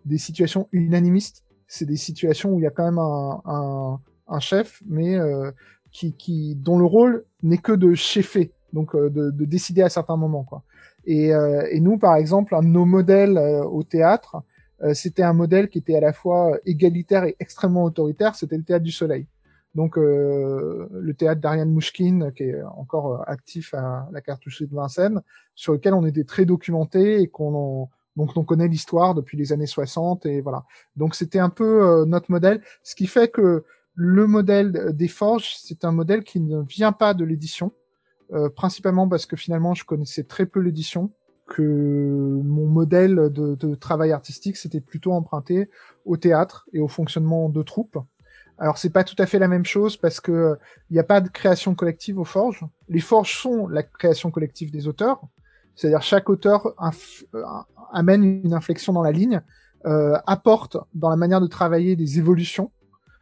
des 0.06 0.18
situations 0.18 0.68
unanimistes, 0.72 1.44
c'est 1.68 1.86
des 1.86 1.98
situations 1.98 2.52
où 2.52 2.60
il 2.60 2.64
y 2.64 2.68
a 2.68 2.72
quand 2.72 2.86
même 2.86 2.98
un, 2.98 3.42
un, 3.46 4.00
un 4.30 4.40
chef, 4.40 4.82
mais 4.88 5.16
euh, 5.16 5.52
qui, 5.92 6.14
qui, 6.14 6.56
dont 6.56 6.78
le 6.78 6.86
rôle 6.86 7.26
n'est 7.44 7.58
que 7.58 7.72
de 7.72 7.94
chefer, 7.94 8.52
donc 8.74 8.96
euh, 8.96 9.10
de, 9.10 9.32
de, 9.32 9.46
décider 9.46 9.82
à 9.82 9.90
certains 9.90 10.18
moments. 10.18 10.44
Quoi. 10.44 10.64
Et, 11.06 11.34
euh, 11.34 11.68
et 11.72 11.80
nous, 11.80 11.98
par 11.98 12.16
exemple, 12.16 12.56
nos 12.62 12.86
modèles 12.86 13.38
au 13.38 13.84
théâtre, 13.84 14.38
c'était 14.94 15.24
un 15.24 15.34
modèle 15.34 15.70
qui 15.70 15.80
était 15.80 15.96
à 15.96 16.00
la 16.00 16.14
fois 16.14 16.58
égalitaire 16.66 17.26
et 17.26 17.36
extrêmement 17.40 17.84
autoritaire, 17.84 18.36
c'était 18.36 18.58
le 18.58 18.64
théâtre 18.64 18.84
du 18.84 18.92
soleil. 18.92 19.28
Donc 19.76 19.98
le 19.98 21.14
théâtre 21.18 21.42
d'Ariane 21.42 21.72
Mouchkine, 21.72 22.32
qui 22.36 22.44
est 22.44 22.62
encore 22.64 23.24
actif 23.28 23.74
à 23.74 24.08
la 24.12 24.22
cartoucherie 24.22 24.68
de 24.68 24.76
Vincennes, 24.76 25.22
sur 25.54 25.74
lequel 25.74 25.94
on 25.94 26.06
était 26.06 26.24
très 26.24 26.46
documenté 26.46 27.22
et 27.22 27.28
qu'on 27.28 27.90
donc 28.16 28.36
on 28.36 28.44
connaît 28.44 28.68
l'histoire 28.68 29.16
depuis 29.16 29.38
les 29.38 29.54
années 29.54 29.68
60 29.68 30.26
et 30.26 30.42
voilà. 30.42 30.66
Donc 30.96 31.16
c'était 31.16 31.40
un 31.40 31.50
peu 31.50 32.04
notre 32.06 32.32
modèle, 32.32 32.62
ce 32.84 32.96
qui 32.96 33.08
fait 33.08 33.30
que 33.30 33.64
le 34.02 34.28
modèle 34.28 34.94
des 34.94 35.10
forges, 35.10 35.56
c'est 35.58 35.84
un 35.84 35.92
modèle 35.92 36.24
qui 36.24 36.40
ne 36.40 36.62
vient 36.62 36.94
pas 36.94 37.14
de 37.14 37.26
l'édition, 37.26 37.74
euh, 38.32 38.50
principalement 38.50 39.10
parce 39.10 39.26
que 39.26 39.36
finalement 39.36 39.74
je 39.74 39.84
connaissais 39.84 40.24
très 40.24 40.46
peu 40.46 40.62
l'édition, 40.62 41.12
que 41.50 42.42
mon 42.44 42.68
modèle 42.68 43.30
de, 43.32 43.76
travail 43.76 44.12
artistique 44.12 44.56
c'était 44.56 44.80
plutôt 44.80 45.14
emprunté 45.14 45.70
au 46.06 46.16
théâtre 46.16 46.68
et 46.74 46.80
au 46.80 46.88
fonctionnement 46.88 47.50
de 47.50 47.64
troupes. 47.64 47.98
Alors 48.58 48.78
c'est 48.78 48.92
pas 48.92 49.04
tout 49.04 49.16
à 49.18 49.26
fait 49.26 49.40
la 49.40 49.48
même 49.48 49.66
chose 49.66 49.98
parce 49.98 50.20
que 50.20 50.58
il 50.90 50.94
n'y 50.94 51.00
a 51.00 51.04
pas 51.04 51.22
de 51.22 51.30
création 51.30 51.76
collective 51.76 52.20
aux 52.20 52.26
forges. 52.26 52.66
Les 52.88 53.00
forges 53.00 53.36
sont 53.36 53.68
la 53.68 53.84
création 53.84 54.32
collective 54.32 54.72
des 54.72 54.88
auteurs, 54.88 55.22
c'est-à-dire 55.76 56.02
chaque 56.02 56.30
auteur 56.30 56.68
euh, 56.68 57.44
amène 57.92 58.24
une 58.24 58.54
inflexion 58.54 58.94
dans 58.94 59.04
la 59.04 59.12
ligne, 59.12 59.42
euh, 59.86 60.18
apporte 60.28 60.78
dans 60.94 61.10
la 61.10 61.16
manière 61.16 61.42
de 61.42 61.48
travailler 61.48 61.96
des 61.96 62.20
évolutions 62.20 62.72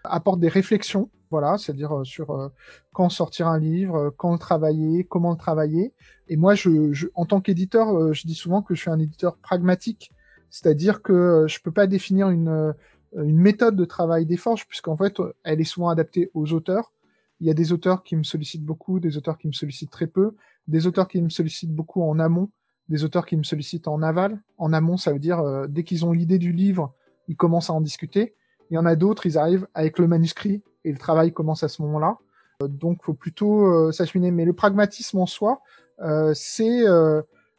apporte 0.10 0.40
des 0.40 0.48
réflexions, 0.48 1.10
voilà, 1.30 1.58
c'est-à-dire 1.58 2.00
euh, 2.00 2.04
sur 2.04 2.32
euh, 2.32 2.50
quand 2.94 3.10
sortir 3.10 3.48
un 3.48 3.60
livre, 3.60 3.96
euh, 3.96 4.10
quand 4.16 4.32
le 4.32 4.40
travailler, 4.40 5.04
comment 5.04 5.32
le 5.32 5.38
travailler. 5.38 5.94
Et 6.28 6.38
moi, 6.38 6.56
je, 6.56 7.08
en 7.16 7.26
tant 7.26 7.42
qu'éditeur, 7.42 8.14
je 8.14 8.28
dis 8.28 8.36
souvent 8.36 8.62
que 8.62 8.76
je 8.76 8.82
suis 8.82 8.90
un 8.90 9.00
éditeur 9.00 9.38
pragmatique, 9.38 10.12
c'est-à-dire 10.50 11.02
que 11.02 11.46
je 11.48 11.60
peux 11.62 11.72
pas 11.72 11.88
définir 11.88 12.30
une, 12.30 12.74
une 13.16 13.40
méthode 13.40 13.78
de 13.78 13.86
travail 13.86 14.26
des 14.26 14.36
forges, 14.36 14.68
puisqu'en 14.68 14.98
fait, 14.98 15.22
elle 15.44 15.62
est 15.62 15.66
souvent 15.66 15.88
adaptée 15.88 16.30
aux 16.34 16.52
auteurs. 16.52 16.92
Il 17.40 17.48
y 17.48 17.50
a 17.50 17.54
des 17.54 17.72
auteurs 17.72 18.04
qui 18.04 18.18
me 18.18 18.24
sollicitent 18.24 18.66
beaucoup, 18.66 19.00
des 19.00 19.16
auteurs 19.16 19.38
qui 19.38 19.48
me 19.48 19.54
sollicitent 19.54 19.92
très 19.92 20.08
peu, 20.08 20.36
des 20.68 20.86
auteurs 20.86 21.08
qui 21.08 21.22
me 21.22 21.30
sollicitent 21.30 21.74
beaucoup 21.74 22.02
en 22.02 22.20
amont, 22.20 22.50
des 22.90 23.06
auteurs 23.06 23.26
qui 23.26 23.38
me 23.38 23.44
sollicitent 23.44 23.88
en 23.88 24.02
aval. 24.02 24.42
En 24.58 24.74
amont, 24.74 24.98
ça 24.98 25.14
veut 25.14 25.20
dire 25.20 25.42
dès 25.70 25.86
qu'ils 25.86 26.06
ont 26.06 26.12
l'idée 26.12 26.40
du 26.40 26.52
livre, 26.52 26.94
ils 27.30 27.38
commencent 27.38 27.70
à 27.70 27.74
en 27.74 27.82
discuter. 27.82 28.36
Il 28.70 28.74
y 28.74 28.78
en 28.78 28.86
a 28.86 28.96
d'autres, 28.96 29.26
ils 29.26 29.38
arrivent 29.38 29.68
avec 29.74 29.98
le 29.98 30.08
manuscrit 30.08 30.62
et 30.88 30.92
le 30.92 30.98
travail 30.98 31.34
commence 31.34 31.64
à 31.64 31.68
ce 31.68 31.82
moment-là. 31.82 32.18
Euh, 32.64 32.68
donc, 32.68 33.04
faut 33.04 33.14
plutôt 33.14 33.66
euh, 33.66 33.92
s'acheminer. 33.92 34.32
Mais 34.32 34.46
le 34.46 34.54
pragmatisme 34.54 35.20
en 35.20 35.26
soi, 35.26 35.62
euh, 36.02 36.32
c'est 36.34 36.86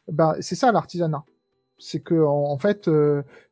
bah, 0.09 0.37
c'est 0.41 0.55
ça 0.55 0.73
l'artisanat. 0.73 1.25
C'est 1.79 2.01
que 2.01 2.25
en, 2.25 2.59
fait, 2.59 2.91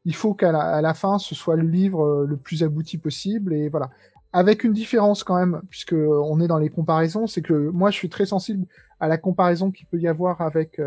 il 0.04 0.14
faut 0.14 0.34
qu'à 0.34 0.50
la, 0.50 0.80
la, 0.80 0.94
fin, 0.94 1.18
ce 1.18 1.34
soit 1.34 1.54
le 1.54 1.68
livre 1.68 2.24
le 2.26 2.36
plus 2.36 2.64
abouti 2.64 2.98
possible 2.98 3.54
et 3.54 3.68
voilà. 3.68 3.90
Avec 4.32 4.64
une 4.64 4.72
différence 4.72 5.22
quand 5.22 5.36
même, 5.36 5.62
puisque 5.70 5.94
on 5.94 6.40
est 6.40 6.48
dans 6.48 6.58
les 6.58 6.68
comparaisons, 6.68 7.26
c'est 7.26 7.40
que 7.40 7.70
moi, 7.70 7.90
je 7.90 7.96
suis 7.96 8.08
très 8.08 8.26
sensible 8.26 8.66
à 9.00 9.06
la 9.06 9.16
comparaison 9.16 9.70
qu'il 9.70 9.86
peut 9.86 9.98
y 9.98 10.08
avoir 10.08 10.40
avec 10.40 10.80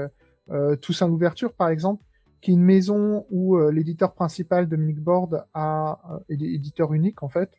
Toussaint 0.82 1.08
l'ouverture, 1.08 1.54
par 1.54 1.70
exemple 1.70 2.04
qui 2.42 2.52
est 2.52 2.54
une 2.54 2.64
maison 2.64 3.26
où 3.30 3.58
euh, 3.58 3.72
l'éditeur 3.72 4.14
principal, 4.14 4.68
Dominique 4.68 5.00
Borde, 5.00 5.46
a, 5.54 6.00
euh, 6.12 6.36
éditeur 6.36 6.94
unique 6.94 7.24
en 7.24 7.30
fait, 7.30 7.52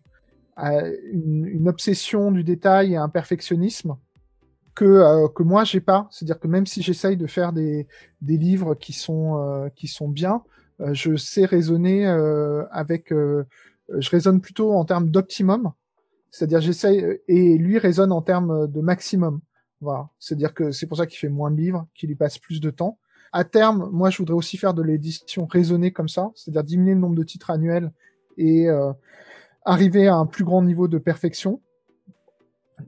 une, 1.13 1.47
une, 1.47 1.69
obsession 1.69 2.31
du 2.31 2.45
détail 2.45 2.93
et 2.93 2.97
un 2.97 3.09
perfectionnisme 3.09 3.97
que, 4.75 4.85
euh, 4.85 5.29
que 5.29 5.43
moi 5.43 5.65
j'ai 5.65 5.81
pas. 5.81 6.09
C'est-à-dire 6.11 6.39
que 6.39 6.49
même 6.49 6.67
si 6.67 6.83
j'essaye 6.83 7.17
de 7.17 7.27
faire 7.27 7.53
des, 7.53 7.87
des 8.21 8.37
livres 8.37 8.75
qui 8.75 8.93
sont, 8.93 9.39
euh, 9.39 9.69
qui 9.71 9.87
sont 9.89 10.09
bien, 10.09 10.43
je 10.93 11.15
sais 11.15 11.45
raisonner 11.45 12.07
avec... 12.71 13.11
je 13.11 14.11
raisonne 14.11 14.41
plutôt 14.41 14.73
en 14.73 14.87
termes 14.87 15.11
d'optimum. 15.11 15.73
C'est-à-dire 16.31 16.63
j'essaye... 16.63 17.21
Et 17.29 17.59
lui 17.59 17.77
raisonne 17.77 18.13
en 18.13 18.23
termes 18.23 18.67
de 18.67 18.81
maximum. 18.81 19.41
Voilà. 19.83 20.09
C'est-à-dire 20.19 20.55
que 20.55 20.73
c'est 20.73 20.87
pour 20.87 20.97
ça 20.97 21.07
qu'il 21.07 21.19
fait 21.19 21.29
moins 21.29 21.51
de 21.51 21.57
livres, 21.57 21.87
qu'il 21.95 22.11
y 22.11 22.15
passe 22.15 22.39
plus 22.39 22.63
de 22.63 22.71
temps. 22.71 22.99
À 23.33 23.45
terme, 23.45 23.89
moi, 23.93 24.11
je 24.11 24.19
voudrais 24.19 24.35
aussi 24.35 24.57
faire 24.57 24.75
de 24.75 24.83
l'édition 24.83 25.47
raisonnée 25.47 25.93
comme 25.93 26.09
ça, 26.09 26.31
c'est-à-dire 26.35 26.65
diminuer 26.65 26.95
le 26.95 27.01
nombre 27.01 27.17
de 27.17 27.23
titres 27.23 27.51
annuels 27.51 27.93
et 28.37 28.69
euh, 28.69 28.93
arriver 29.71 30.09
à 30.09 30.17
un 30.17 30.27
plus 30.27 30.45
grand 30.45 30.63
niveau 30.63 30.89
de 30.89 30.99
perfection. 30.99 31.61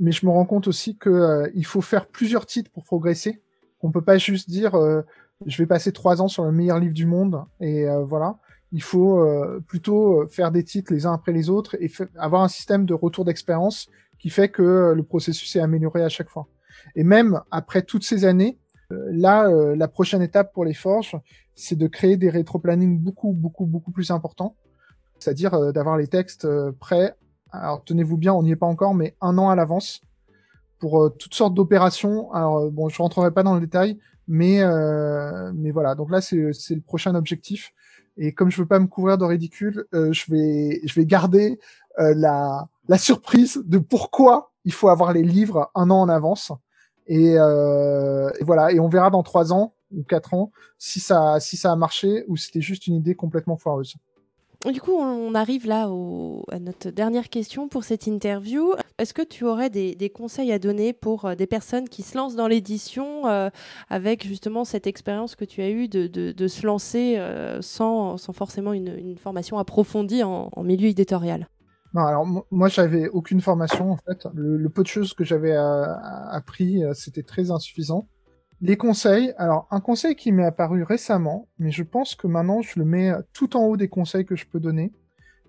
Mais 0.01 0.13
je 0.13 0.25
me 0.25 0.31
rends 0.31 0.47
compte 0.47 0.69
aussi 0.69 0.99
qu'il 0.99 1.13
euh, 1.13 1.63
faut 1.65 1.81
faire 1.81 2.07
plusieurs 2.07 2.47
titres 2.47 2.71
pour 2.71 2.85
progresser. 2.85 3.43
On 3.83 3.91
peut 3.91 4.03
pas 4.03 4.19
juste 4.19 4.49
dire 4.49 4.75
euh, 4.75 5.03
je 5.47 5.59
vais 5.59 5.67
passer 5.67 5.93
trois 5.93 6.23
ans 6.23 6.29
sur 6.29 6.45
le 6.45 6.53
meilleur 6.53 6.79
livre 6.79 6.95
du 6.95 7.07
monde 7.07 7.45
et 7.61 7.85
voilà. 8.07 8.39
Il 8.71 8.83
faut 8.83 9.23
plutôt 9.67 10.27
faire 10.29 10.53
des 10.53 10.63
titres 10.63 10.95
les 10.95 11.05
uns 11.05 11.13
après 11.13 11.33
les 11.33 11.51
autres 11.51 11.77
et 11.81 11.91
avoir 12.17 12.43
un 12.43 12.49
système 12.49 12.87
de 12.87 12.95
retour 12.95 13.25
d'expérience 13.25 13.91
qui 14.21 14.31
fait 14.31 14.49
que 14.49 14.95
le 14.97 15.03
processus 15.03 15.57
est 15.57 15.61
amélioré 15.61 16.03
à 16.05 16.09
chaque 16.09 16.31
fois. 16.31 16.47
Et 16.95 17.03
même 17.03 17.41
après 17.51 17.83
toutes 17.83 18.05
ces 18.05 18.25
années, 18.25 18.61
là, 19.11 19.49
euh, 19.49 19.77
la 19.77 19.89
prochaine 19.89 20.23
étape 20.23 20.53
pour 20.53 20.65
les 20.65 20.75
forges, 20.75 21.17
c'est 21.55 21.77
de 21.77 21.87
créer 21.87 22.17
des 22.17 22.31
rétro-planning 22.31 22.99
beaucoup, 22.99 23.33
beaucoup, 23.33 23.67
beaucoup 23.67 23.91
plus 23.91 24.11
importants. 24.11 24.57
C'est-à-dire 25.23 25.55
euh, 25.55 25.73
d'avoir 25.73 25.97
les 25.97 26.09
textes 26.09 26.45
euh, 26.45 26.73
prêts. 26.79 27.15
Alors, 27.51 27.83
tenez-vous 27.85 28.17
bien, 28.17 28.33
on 28.33 28.43
n'y 28.43 28.53
est 28.53 28.57
pas 28.57 28.67
encore, 28.67 28.95
mais 28.95 29.15
un 29.21 29.39
an 29.39 29.51
à 29.51 29.55
l'avance 29.55 30.01
pour 30.79 31.13
toutes 31.17 31.35
sortes 31.35 31.55
d'opérations. 31.55 32.33
Alors, 32.33 32.71
bon, 32.71 32.89
je 32.89 33.01
rentrerai 33.01 33.31
pas 33.31 33.43
dans 33.43 33.55
le 33.55 33.61
détail, 33.61 33.99
mais, 34.27 34.61
mais 35.55 35.71
voilà. 35.71 35.95
Donc 35.95 36.11
là, 36.11 36.21
c'est 36.21 36.37
le 36.37 36.81
prochain 36.81 37.15
objectif. 37.15 37.73
Et 38.17 38.33
comme 38.33 38.51
je 38.51 38.61
veux 38.61 38.67
pas 38.67 38.79
me 38.79 38.87
couvrir 38.87 39.17
de 39.17 39.25
ridicule, 39.25 39.85
je 39.93 40.33
vais 40.33 40.81
je 40.85 40.95
vais 40.95 41.07
garder 41.07 41.61
euh, 41.99 42.15
la, 42.17 42.69
la 42.89 42.99
surprise 42.99 43.63
de 43.65 43.79
pourquoi 43.79 44.51
il 44.65 44.73
faut 44.73 44.89
avoir 44.89 45.13
les 45.13 45.23
livres 45.23 45.71
un 45.75 45.91
an 45.91 46.01
en 46.01 46.09
avance. 46.09 46.53
Et, 47.07 47.35
euh, 47.37 48.31
et 48.39 48.45
voilà, 48.45 48.73
et 48.73 48.81
on 48.81 48.89
verra 48.89 49.11
dans 49.11 49.23
trois 49.23 49.53
ans 49.53 49.75
ou 49.93 50.03
quatre 50.05 50.35
ans 50.35 50.53
si 50.79 51.01
ça, 51.01 51.39
si 51.41 51.57
ça 51.57 51.73
a 51.73 51.77
marché 51.77 52.25
ou 52.29 52.37
c'était 52.37 52.61
juste 52.61 52.87
une 52.87 52.95
idée 52.95 53.15
complètement 53.15 53.57
foireuse. 53.57 53.97
Du 54.71 54.81
coup, 54.81 54.93
on 54.93 55.35
arrive 55.35 55.67
là 55.67 55.89
à 56.53 56.59
notre 56.61 56.91
dernière 56.91 57.29
question 57.29 57.69
pour 57.69 57.83
cette 57.83 58.07
interview. 58.07 58.75
Est-ce 58.99 59.13
que 59.13 59.23
tu 59.23 59.45
aurais 59.45 59.71
des, 59.71 60.11
conseils 60.11 60.53
à 60.53 60.61
donner 60.61 60.93
pour 60.93 61.25
euh, 61.25 61.35
des 61.35 61.49
personnes 61.49 61.89
qui 61.89 62.03
se 62.03 62.17
lancent 62.17 62.37
dans 62.37 62.47
l'édition 62.47 63.27
euh, 63.27 63.51
avec 63.91 64.25
justement 64.25 64.65
cette 64.65 64.87
expérience 64.87 65.35
que 65.35 65.45
tu 65.45 65.63
as 65.63 65.71
eue 65.71 65.89
de, 65.89 66.47
se 66.47 66.65
lancer 66.65 67.17
euh, 67.19 67.61
sans, 67.61 68.17
forcément 68.33 68.73
une, 68.73 69.17
formation 69.19 69.59
approfondie 69.59 70.23
en, 70.23 70.51
milieu 70.63 70.89
éditorial? 70.89 71.49
Alors 71.97 72.25
moi 72.51 72.69
j'avais 72.69 73.09
aucune 73.09 73.41
formation 73.41 73.91
en 73.91 73.97
fait. 73.97 74.27
Le, 74.33 74.69
peu 74.69 74.83
de 74.83 74.89
choses 74.89 75.13
que 75.13 75.25
j'avais 75.25 75.55
appris, 75.55 76.83
c'était 76.95 77.23
très 77.23 77.51
insuffisant. 77.51 78.07
Les 78.65 78.77
conseils, 78.77 79.35
alors 79.39 79.67
un 79.73 79.81
conseil 79.81 80.15
qui 80.15 80.31
m'est 80.31 80.45
apparu 80.45 80.85
récemment, 80.85 81.49
mais 81.59 81.73
je 81.73 81.83
pense 81.83 82.15
que 82.15 82.29
maintenant 82.29 82.63
je 82.63 82.79
le 82.79 82.85
mets 82.85 83.13
tout 83.33 83.57
en 83.57 83.65
haut 83.65 83.77
des 83.77 83.89
conseils 83.89 84.25
que 84.25 84.37
je 84.37 84.47
peux 84.47 84.61
donner, 84.61 84.93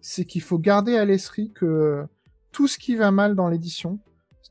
c'est 0.01 0.25
qu'il 0.25 0.41
faut 0.41 0.57
garder 0.57 0.97
à 0.97 1.05
l'esprit 1.05 1.51
que 1.53 2.03
tout 2.51 2.67
ce 2.67 2.79
qui 2.79 2.95
va 2.95 3.11
mal 3.11 3.35
dans 3.35 3.49
l'édition 3.49 3.99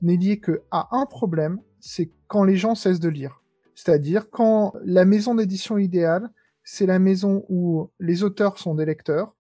n'est 0.01 0.17
lié 0.17 0.39
que 0.39 0.63
à 0.71 0.89
un 0.93 1.07
problème, 1.07 1.59
c'est 1.81 2.13
quand 2.29 2.45
les 2.45 2.55
gens 2.55 2.77
cessent 2.77 3.01
de 3.01 3.09
lire. 3.09 3.43
C'est-à-dire 3.75 4.31
quand 4.31 4.75
la 4.85 5.05
maison 5.05 5.35
d'édition 5.35 5.77
idéale, 5.77 6.31
c'est 6.63 6.87
la 6.87 7.01
maison 7.01 7.45
où 7.49 7.91
les 7.99 8.23
auteurs 8.23 8.59
sont 8.59 8.77
des 8.77 8.87
lecteurs, 8.87 9.35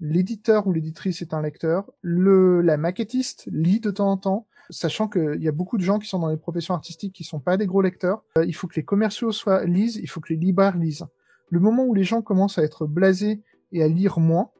l'éditeur 0.00 0.66
ou 0.66 0.72
l'éditrice 0.72 1.20
est 1.20 1.34
un 1.34 1.42
lecteur, 1.42 1.90
le, 2.00 2.62
la 2.62 2.78
maquettiste 2.78 3.50
lit 3.52 3.80
de 3.80 3.90
temps 3.90 4.12
en 4.12 4.16
temps, 4.16 4.46
sachant 4.70 5.08
qu'il 5.08 5.42
y 5.42 5.48
a 5.48 5.52
beaucoup 5.52 5.78
de 5.78 5.82
gens 5.82 5.98
qui 5.98 6.08
sont 6.08 6.18
dans 6.18 6.28
les 6.28 6.36
professions 6.36 6.74
artistiques 6.74 7.14
qui 7.14 7.24
sont 7.24 7.40
pas 7.40 7.56
des 7.56 7.66
gros 7.66 7.82
lecteurs. 7.82 8.24
Euh, 8.38 8.44
il 8.44 8.54
faut 8.54 8.66
que 8.66 8.76
les 8.76 8.84
commerciaux 8.84 9.32
soient 9.32 9.64
lisent, 9.64 9.96
il 9.96 10.08
faut 10.08 10.20
que 10.20 10.32
les 10.32 10.38
libraires 10.38 10.76
lisent. 10.76 11.06
Le 11.50 11.60
moment 11.60 11.84
où 11.84 11.94
les 11.94 12.04
gens 12.04 12.22
commencent 12.22 12.58
à 12.58 12.62
être 12.62 12.86
blasés 12.86 13.42
et 13.72 13.82
à 13.82 13.88
lire 13.88 14.18
moins, 14.18 14.50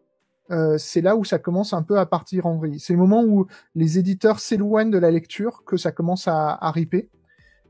euh, 0.51 0.77
c'est 0.77 1.01
là 1.01 1.17
où 1.17 1.25
ça 1.25 1.39
commence 1.39 1.73
un 1.73 1.83
peu 1.83 1.99
à 1.99 2.07
partir 2.07 2.47
en 2.47 2.57
vrille. 2.57 2.81
C'est 2.81 2.93
le 2.93 2.99
moment 2.99 3.25
où 3.25 3.47
les 3.75 3.99
éditeurs 3.99 4.41
s'éloignent 4.41 4.91
de 4.91 4.99
la 4.99 5.11
lecture 5.11 5.65
que 5.65 5.77
ça 5.77 5.93
commence 5.93 6.29
à, 6.29 6.51
à 6.51 6.71
riper. 6.71 7.09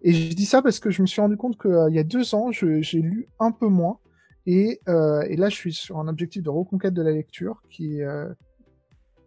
Et 0.02 0.12
je 0.12 0.34
dis 0.34 0.46
ça 0.46 0.62
parce 0.62 0.80
que 0.80 0.90
je 0.90 1.00
me 1.00 1.06
suis 1.06 1.20
rendu 1.20 1.36
compte 1.36 1.60
qu'il 1.60 1.70
euh, 1.70 1.90
y 1.90 1.98
a 1.98 2.04
deux 2.04 2.34
ans, 2.34 2.50
j'ai 2.50 3.00
lu 3.00 3.28
un 3.38 3.52
peu 3.52 3.68
moins. 3.68 3.98
Et, 4.46 4.80
euh, 4.88 5.22
et, 5.28 5.36
là, 5.36 5.48
je 5.48 5.54
suis 5.54 5.72
sur 5.72 5.98
un 5.98 6.08
objectif 6.08 6.42
de 6.42 6.50
reconquête 6.50 6.94
de 6.94 7.02
la 7.02 7.12
lecture 7.12 7.62
qui, 7.70 8.02
euh, 8.02 8.28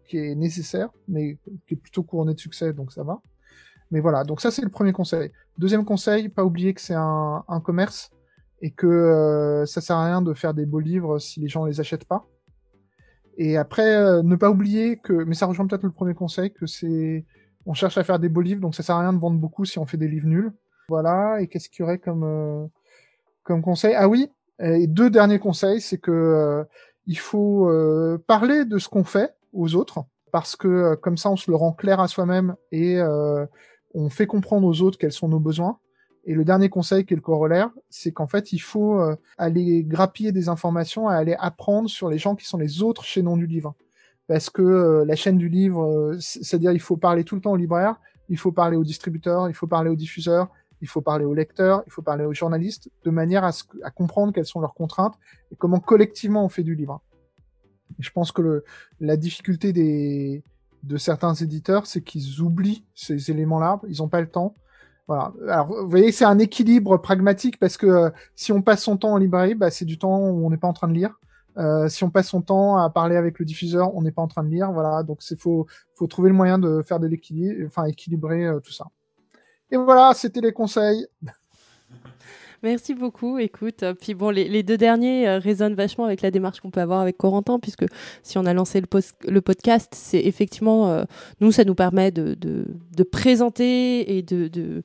qui 0.06 0.18
est 0.18 0.34
nécessaire, 0.34 0.90
mais 1.08 1.38
qui 1.66 1.74
est 1.74 1.76
plutôt 1.76 2.02
couronné 2.02 2.34
de 2.34 2.40
succès, 2.40 2.72
donc 2.72 2.92
ça 2.92 3.02
va. 3.02 3.20
Mais 3.90 4.00
voilà, 4.00 4.24
donc 4.24 4.40
ça 4.40 4.50
c'est 4.50 4.62
le 4.62 4.68
premier 4.68 4.92
conseil. 4.92 5.30
Deuxième 5.58 5.84
conseil, 5.84 6.28
pas 6.28 6.44
oublier 6.44 6.74
que 6.74 6.80
c'est 6.80 6.94
un, 6.94 7.44
un, 7.46 7.60
commerce 7.60 8.10
et 8.60 8.70
que 8.70 8.86
euh, 8.86 9.66
ça 9.66 9.80
sert 9.80 9.96
à 9.96 10.06
rien 10.06 10.22
de 10.22 10.34
faire 10.34 10.54
des 10.54 10.66
beaux 10.66 10.80
livres 10.80 11.18
si 11.18 11.40
les 11.40 11.48
gens 11.48 11.64
les 11.64 11.80
achètent 11.80 12.04
pas. 12.04 12.26
Et 13.36 13.56
après, 13.56 13.96
euh, 13.96 14.22
ne 14.22 14.34
pas 14.36 14.50
oublier 14.50 14.96
que, 14.96 15.12
mais 15.12 15.34
ça 15.34 15.46
rejoint 15.46 15.66
peut-être 15.66 15.82
le 15.82 15.90
premier 15.90 16.14
conseil, 16.14 16.52
que 16.52 16.66
c'est, 16.66 17.24
on 17.66 17.74
cherche 17.74 17.98
à 17.98 18.04
faire 18.04 18.18
des 18.18 18.28
beaux 18.28 18.40
livres, 18.40 18.60
donc 18.60 18.74
ça 18.74 18.82
sert 18.82 18.96
à 18.96 19.00
rien 19.00 19.12
de 19.12 19.18
vendre 19.18 19.38
beaucoup 19.38 19.64
si 19.64 19.78
on 19.78 19.86
fait 19.86 19.98
des 19.98 20.08
livres 20.08 20.26
nuls. 20.26 20.52
Voilà. 20.88 21.40
Et 21.40 21.46
qu'est-ce 21.46 21.68
qu'il 21.68 21.80
y 21.80 21.82
aurait 21.82 21.98
comme 21.98 22.24
euh, 22.24 22.66
comme 23.42 23.62
conseil? 23.62 23.94
Ah 23.94 24.08
oui. 24.08 24.30
Et 24.58 24.86
deux 24.86 25.10
derniers 25.10 25.38
conseils, 25.38 25.82
c'est 25.82 25.98
que 25.98 26.10
euh, 26.10 26.64
il 27.06 27.18
faut 27.18 27.70
parler 28.26 28.64
de 28.64 28.78
ce 28.78 28.88
qu'on 28.88 29.04
fait 29.04 29.35
aux 29.56 29.74
autres 29.74 30.04
parce 30.32 30.56
que 30.56 30.94
comme 30.96 31.16
ça 31.16 31.30
on 31.30 31.36
se 31.36 31.50
le 31.50 31.56
rend 31.56 31.72
clair 31.72 32.00
à 32.00 32.08
soi-même 32.08 32.56
et 32.72 32.98
euh, 32.98 33.46
on 33.94 34.10
fait 34.10 34.26
comprendre 34.26 34.66
aux 34.66 34.82
autres 34.82 34.98
quels 34.98 35.12
sont 35.12 35.28
nos 35.28 35.40
besoins. 35.40 35.78
Et 36.28 36.34
le 36.34 36.44
dernier 36.44 36.68
conseil 36.68 37.06
qui 37.06 37.14
est 37.14 37.16
le 37.16 37.22
corollaire, 37.22 37.70
c'est 37.88 38.12
qu'en 38.12 38.26
fait 38.26 38.52
il 38.52 38.58
faut 38.58 39.00
euh, 39.00 39.16
aller 39.38 39.84
grappiller 39.84 40.32
des 40.32 40.48
informations, 40.48 41.08
aller 41.08 41.36
apprendre 41.38 41.88
sur 41.88 42.10
les 42.10 42.18
gens 42.18 42.34
qui 42.34 42.46
sont 42.46 42.58
les 42.58 42.82
autres 42.82 43.04
chaînons 43.04 43.36
du 43.36 43.46
livre. 43.46 43.74
Parce 44.26 44.50
que 44.50 44.60
euh, 44.60 45.04
la 45.04 45.14
chaîne 45.14 45.38
du 45.38 45.48
livre, 45.48 46.16
c'est-à-dire 46.18 46.72
il 46.72 46.80
faut 46.80 46.96
parler 46.96 47.22
tout 47.22 47.36
le 47.36 47.40
temps 47.40 47.52
aux 47.52 47.56
libraires, 47.56 48.00
il 48.28 48.36
faut 48.36 48.50
parler 48.50 48.76
aux 48.76 48.84
distributeurs, 48.84 49.48
il 49.48 49.54
faut 49.54 49.68
parler 49.68 49.88
aux 49.88 49.94
diffuseurs, 49.96 50.48
il 50.82 50.88
faut 50.88 51.00
parler 51.00 51.24
aux 51.24 51.32
lecteurs, 51.32 51.82
il 51.86 51.92
faut 51.92 52.02
parler 52.02 52.24
aux 52.24 52.34
journalistes, 52.34 52.90
de 53.04 53.10
manière 53.10 53.44
à, 53.44 53.52
ce, 53.52 53.62
à 53.84 53.90
comprendre 53.90 54.32
quelles 54.32 54.46
sont 54.46 54.60
leurs 54.60 54.74
contraintes 54.74 55.14
et 55.52 55.56
comment 55.56 55.80
collectivement 55.80 56.44
on 56.44 56.48
fait 56.48 56.64
du 56.64 56.74
livre. 56.74 57.00
Je 57.98 58.10
pense 58.10 58.32
que 58.32 58.64
la 59.00 59.16
difficulté 59.16 59.72
des, 59.72 60.42
de 60.82 60.96
certains 60.96 61.34
éditeurs, 61.34 61.86
c'est 61.86 62.02
qu'ils 62.02 62.40
oublient 62.40 62.84
ces 62.94 63.30
éléments-là, 63.30 63.80
ils 63.88 63.98
n'ont 63.98 64.08
pas 64.08 64.20
le 64.20 64.28
temps. 64.28 64.54
Voilà. 65.08 65.32
Alors, 65.48 65.68
vous 65.68 65.88
voyez, 65.88 66.10
c'est 66.10 66.24
un 66.24 66.38
équilibre 66.38 66.96
pragmatique 66.96 67.58
parce 67.58 67.76
que 67.76 67.86
euh, 67.86 68.10
si 68.34 68.52
on 68.52 68.60
passe 68.60 68.82
son 68.82 68.96
temps 68.96 69.12
en 69.12 69.18
librairie, 69.18 69.54
bah, 69.54 69.70
c'est 69.70 69.84
du 69.84 69.98
temps 69.98 70.18
où 70.18 70.44
on 70.44 70.50
n'est 70.50 70.56
pas 70.56 70.68
en 70.68 70.72
train 70.72 70.88
de 70.88 70.94
lire. 70.94 71.20
Euh, 71.58 71.88
si 71.88 72.04
on 72.04 72.10
passe 72.10 72.28
son 72.28 72.42
temps 72.42 72.76
à 72.76 72.90
parler 72.90 73.16
avec 73.16 73.38
le 73.38 73.44
diffuseur, 73.44 73.94
on 73.94 74.02
n'est 74.02 74.10
pas 74.10 74.22
en 74.22 74.28
train 74.28 74.44
de 74.44 74.50
lire. 74.50 74.72
Voilà. 74.72 75.02
Donc, 75.04 75.22
c'est 75.22 75.40
faut, 75.40 75.66
faut 75.94 76.06
trouver 76.06 76.28
le 76.28 76.34
moyen 76.34 76.58
de 76.58 76.82
faire 76.82 76.98
de 77.00 77.06
l'équilibre, 77.06 77.66
enfin, 77.66 77.84
équilibrer 77.84 78.46
euh, 78.46 78.60
tout 78.60 78.72
ça. 78.72 78.86
Et 79.70 79.76
voilà, 79.76 80.12
c'était 80.14 80.40
les 80.40 80.52
conseils. 80.52 81.06
Merci 82.62 82.94
beaucoup. 82.94 83.38
Écoute, 83.38 83.84
puis 84.00 84.14
bon, 84.14 84.30
les, 84.30 84.62
deux 84.62 84.76
derniers 84.76 85.28
euh, 85.28 85.38
résonnent 85.38 85.74
vachement 85.74 86.04
avec 86.04 86.22
la 86.22 86.30
démarche 86.30 86.60
qu'on 86.60 86.70
peut 86.70 86.80
avoir 86.80 87.00
avec 87.00 87.16
Corentin, 87.16 87.58
puisque 87.58 87.84
si 88.22 88.38
on 88.38 88.46
a 88.46 88.54
lancé 88.54 88.80
le, 88.80 89.40
podcast, 89.40 89.92
c'est 89.94 90.20
effectivement, 90.20 90.90
euh, 90.90 91.04
nous, 91.40 91.52
ça 91.52 91.64
nous 91.64 91.74
permet 91.74 92.10
de, 92.10 92.36
présenter 93.10 94.16
et 94.16 94.22
de 94.22 94.82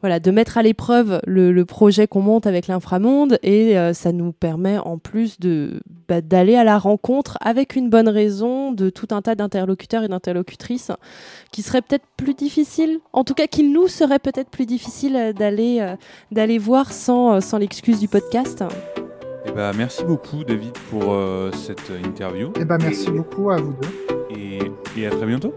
voilà, 0.00 0.20
de 0.20 0.30
mettre 0.30 0.58
à 0.58 0.62
l'épreuve 0.62 1.20
le, 1.26 1.52
le, 1.52 1.64
projet 1.64 2.06
qu'on 2.06 2.22
monte 2.22 2.46
avec 2.46 2.66
l'inframonde 2.66 3.38
et 3.42 3.78
euh, 3.78 3.92
ça 3.92 4.12
nous 4.12 4.32
permet 4.32 4.78
en 4.78 4.98
plus 4.98 5.38
de 5.40 5.80
bah, 6.08 6.20
d'aller 6.20 6.56
à 6.56 6.64
la 6.64 6.78
rencontre 6.78 7.38
avec 7.40 7.76
une 7.76 7.88
bonne 7.88 8.08
raison 8.08 8.72
de 8.72 8.90
tout 8.90 9.08
un 9.12 9.22
tas 9.22 9.34
d'interlocuteurs 9.34 10.02
et 10.02 10.08
d'interlocutrices 10.08 10.90
qui 11.52 11.62
seraient 11.62 11.82
peut-être 11.82 12.06
plus 12.16 12.34
difficiles, 12.34 12.98
en 13.12 13.24
tout 13.24 13.34
cas 13.34 13.46
qui 13.46 13.62
nous 13.62 13.88
seraient 13.88 14.18
peut-être 14.18 14.50
plus 14.50 14.66
difficiles 14.66 15.32
d'aller 15.36 15.78
euh, 15.80 15.94
d'aller 16.32 16.58
voir 16.58 16.92
sans, 16.92 17.34
euh, 17.34 17.40
sans 17.40 17.58
l'excuse 17.58 18.00
du 18.00 18.08
podcast. 18.08 18.64
Eh 19.46 19.52
ben, 19.52 19.72
merci 19.76 20.04
beaucoup 20.04 20.44
David 20.44 20.72
pour 20.90 21.12
euh, 21.12 21.50
cette 21.52 21.90
interview. 22.04 22.52
Eh 22.58 22.64
ben, 22.64 22.78
merci 22.78 23.10
beaucoup 23.10 23.50
à 23.50 23.56
vous 23.56 23.74
deux. 23.74 24.36
Et, 24.36 24.58
et 24.96 25.06
à 25.06 25.10
très 25.10 25.26
bientôt. 25.26 25.54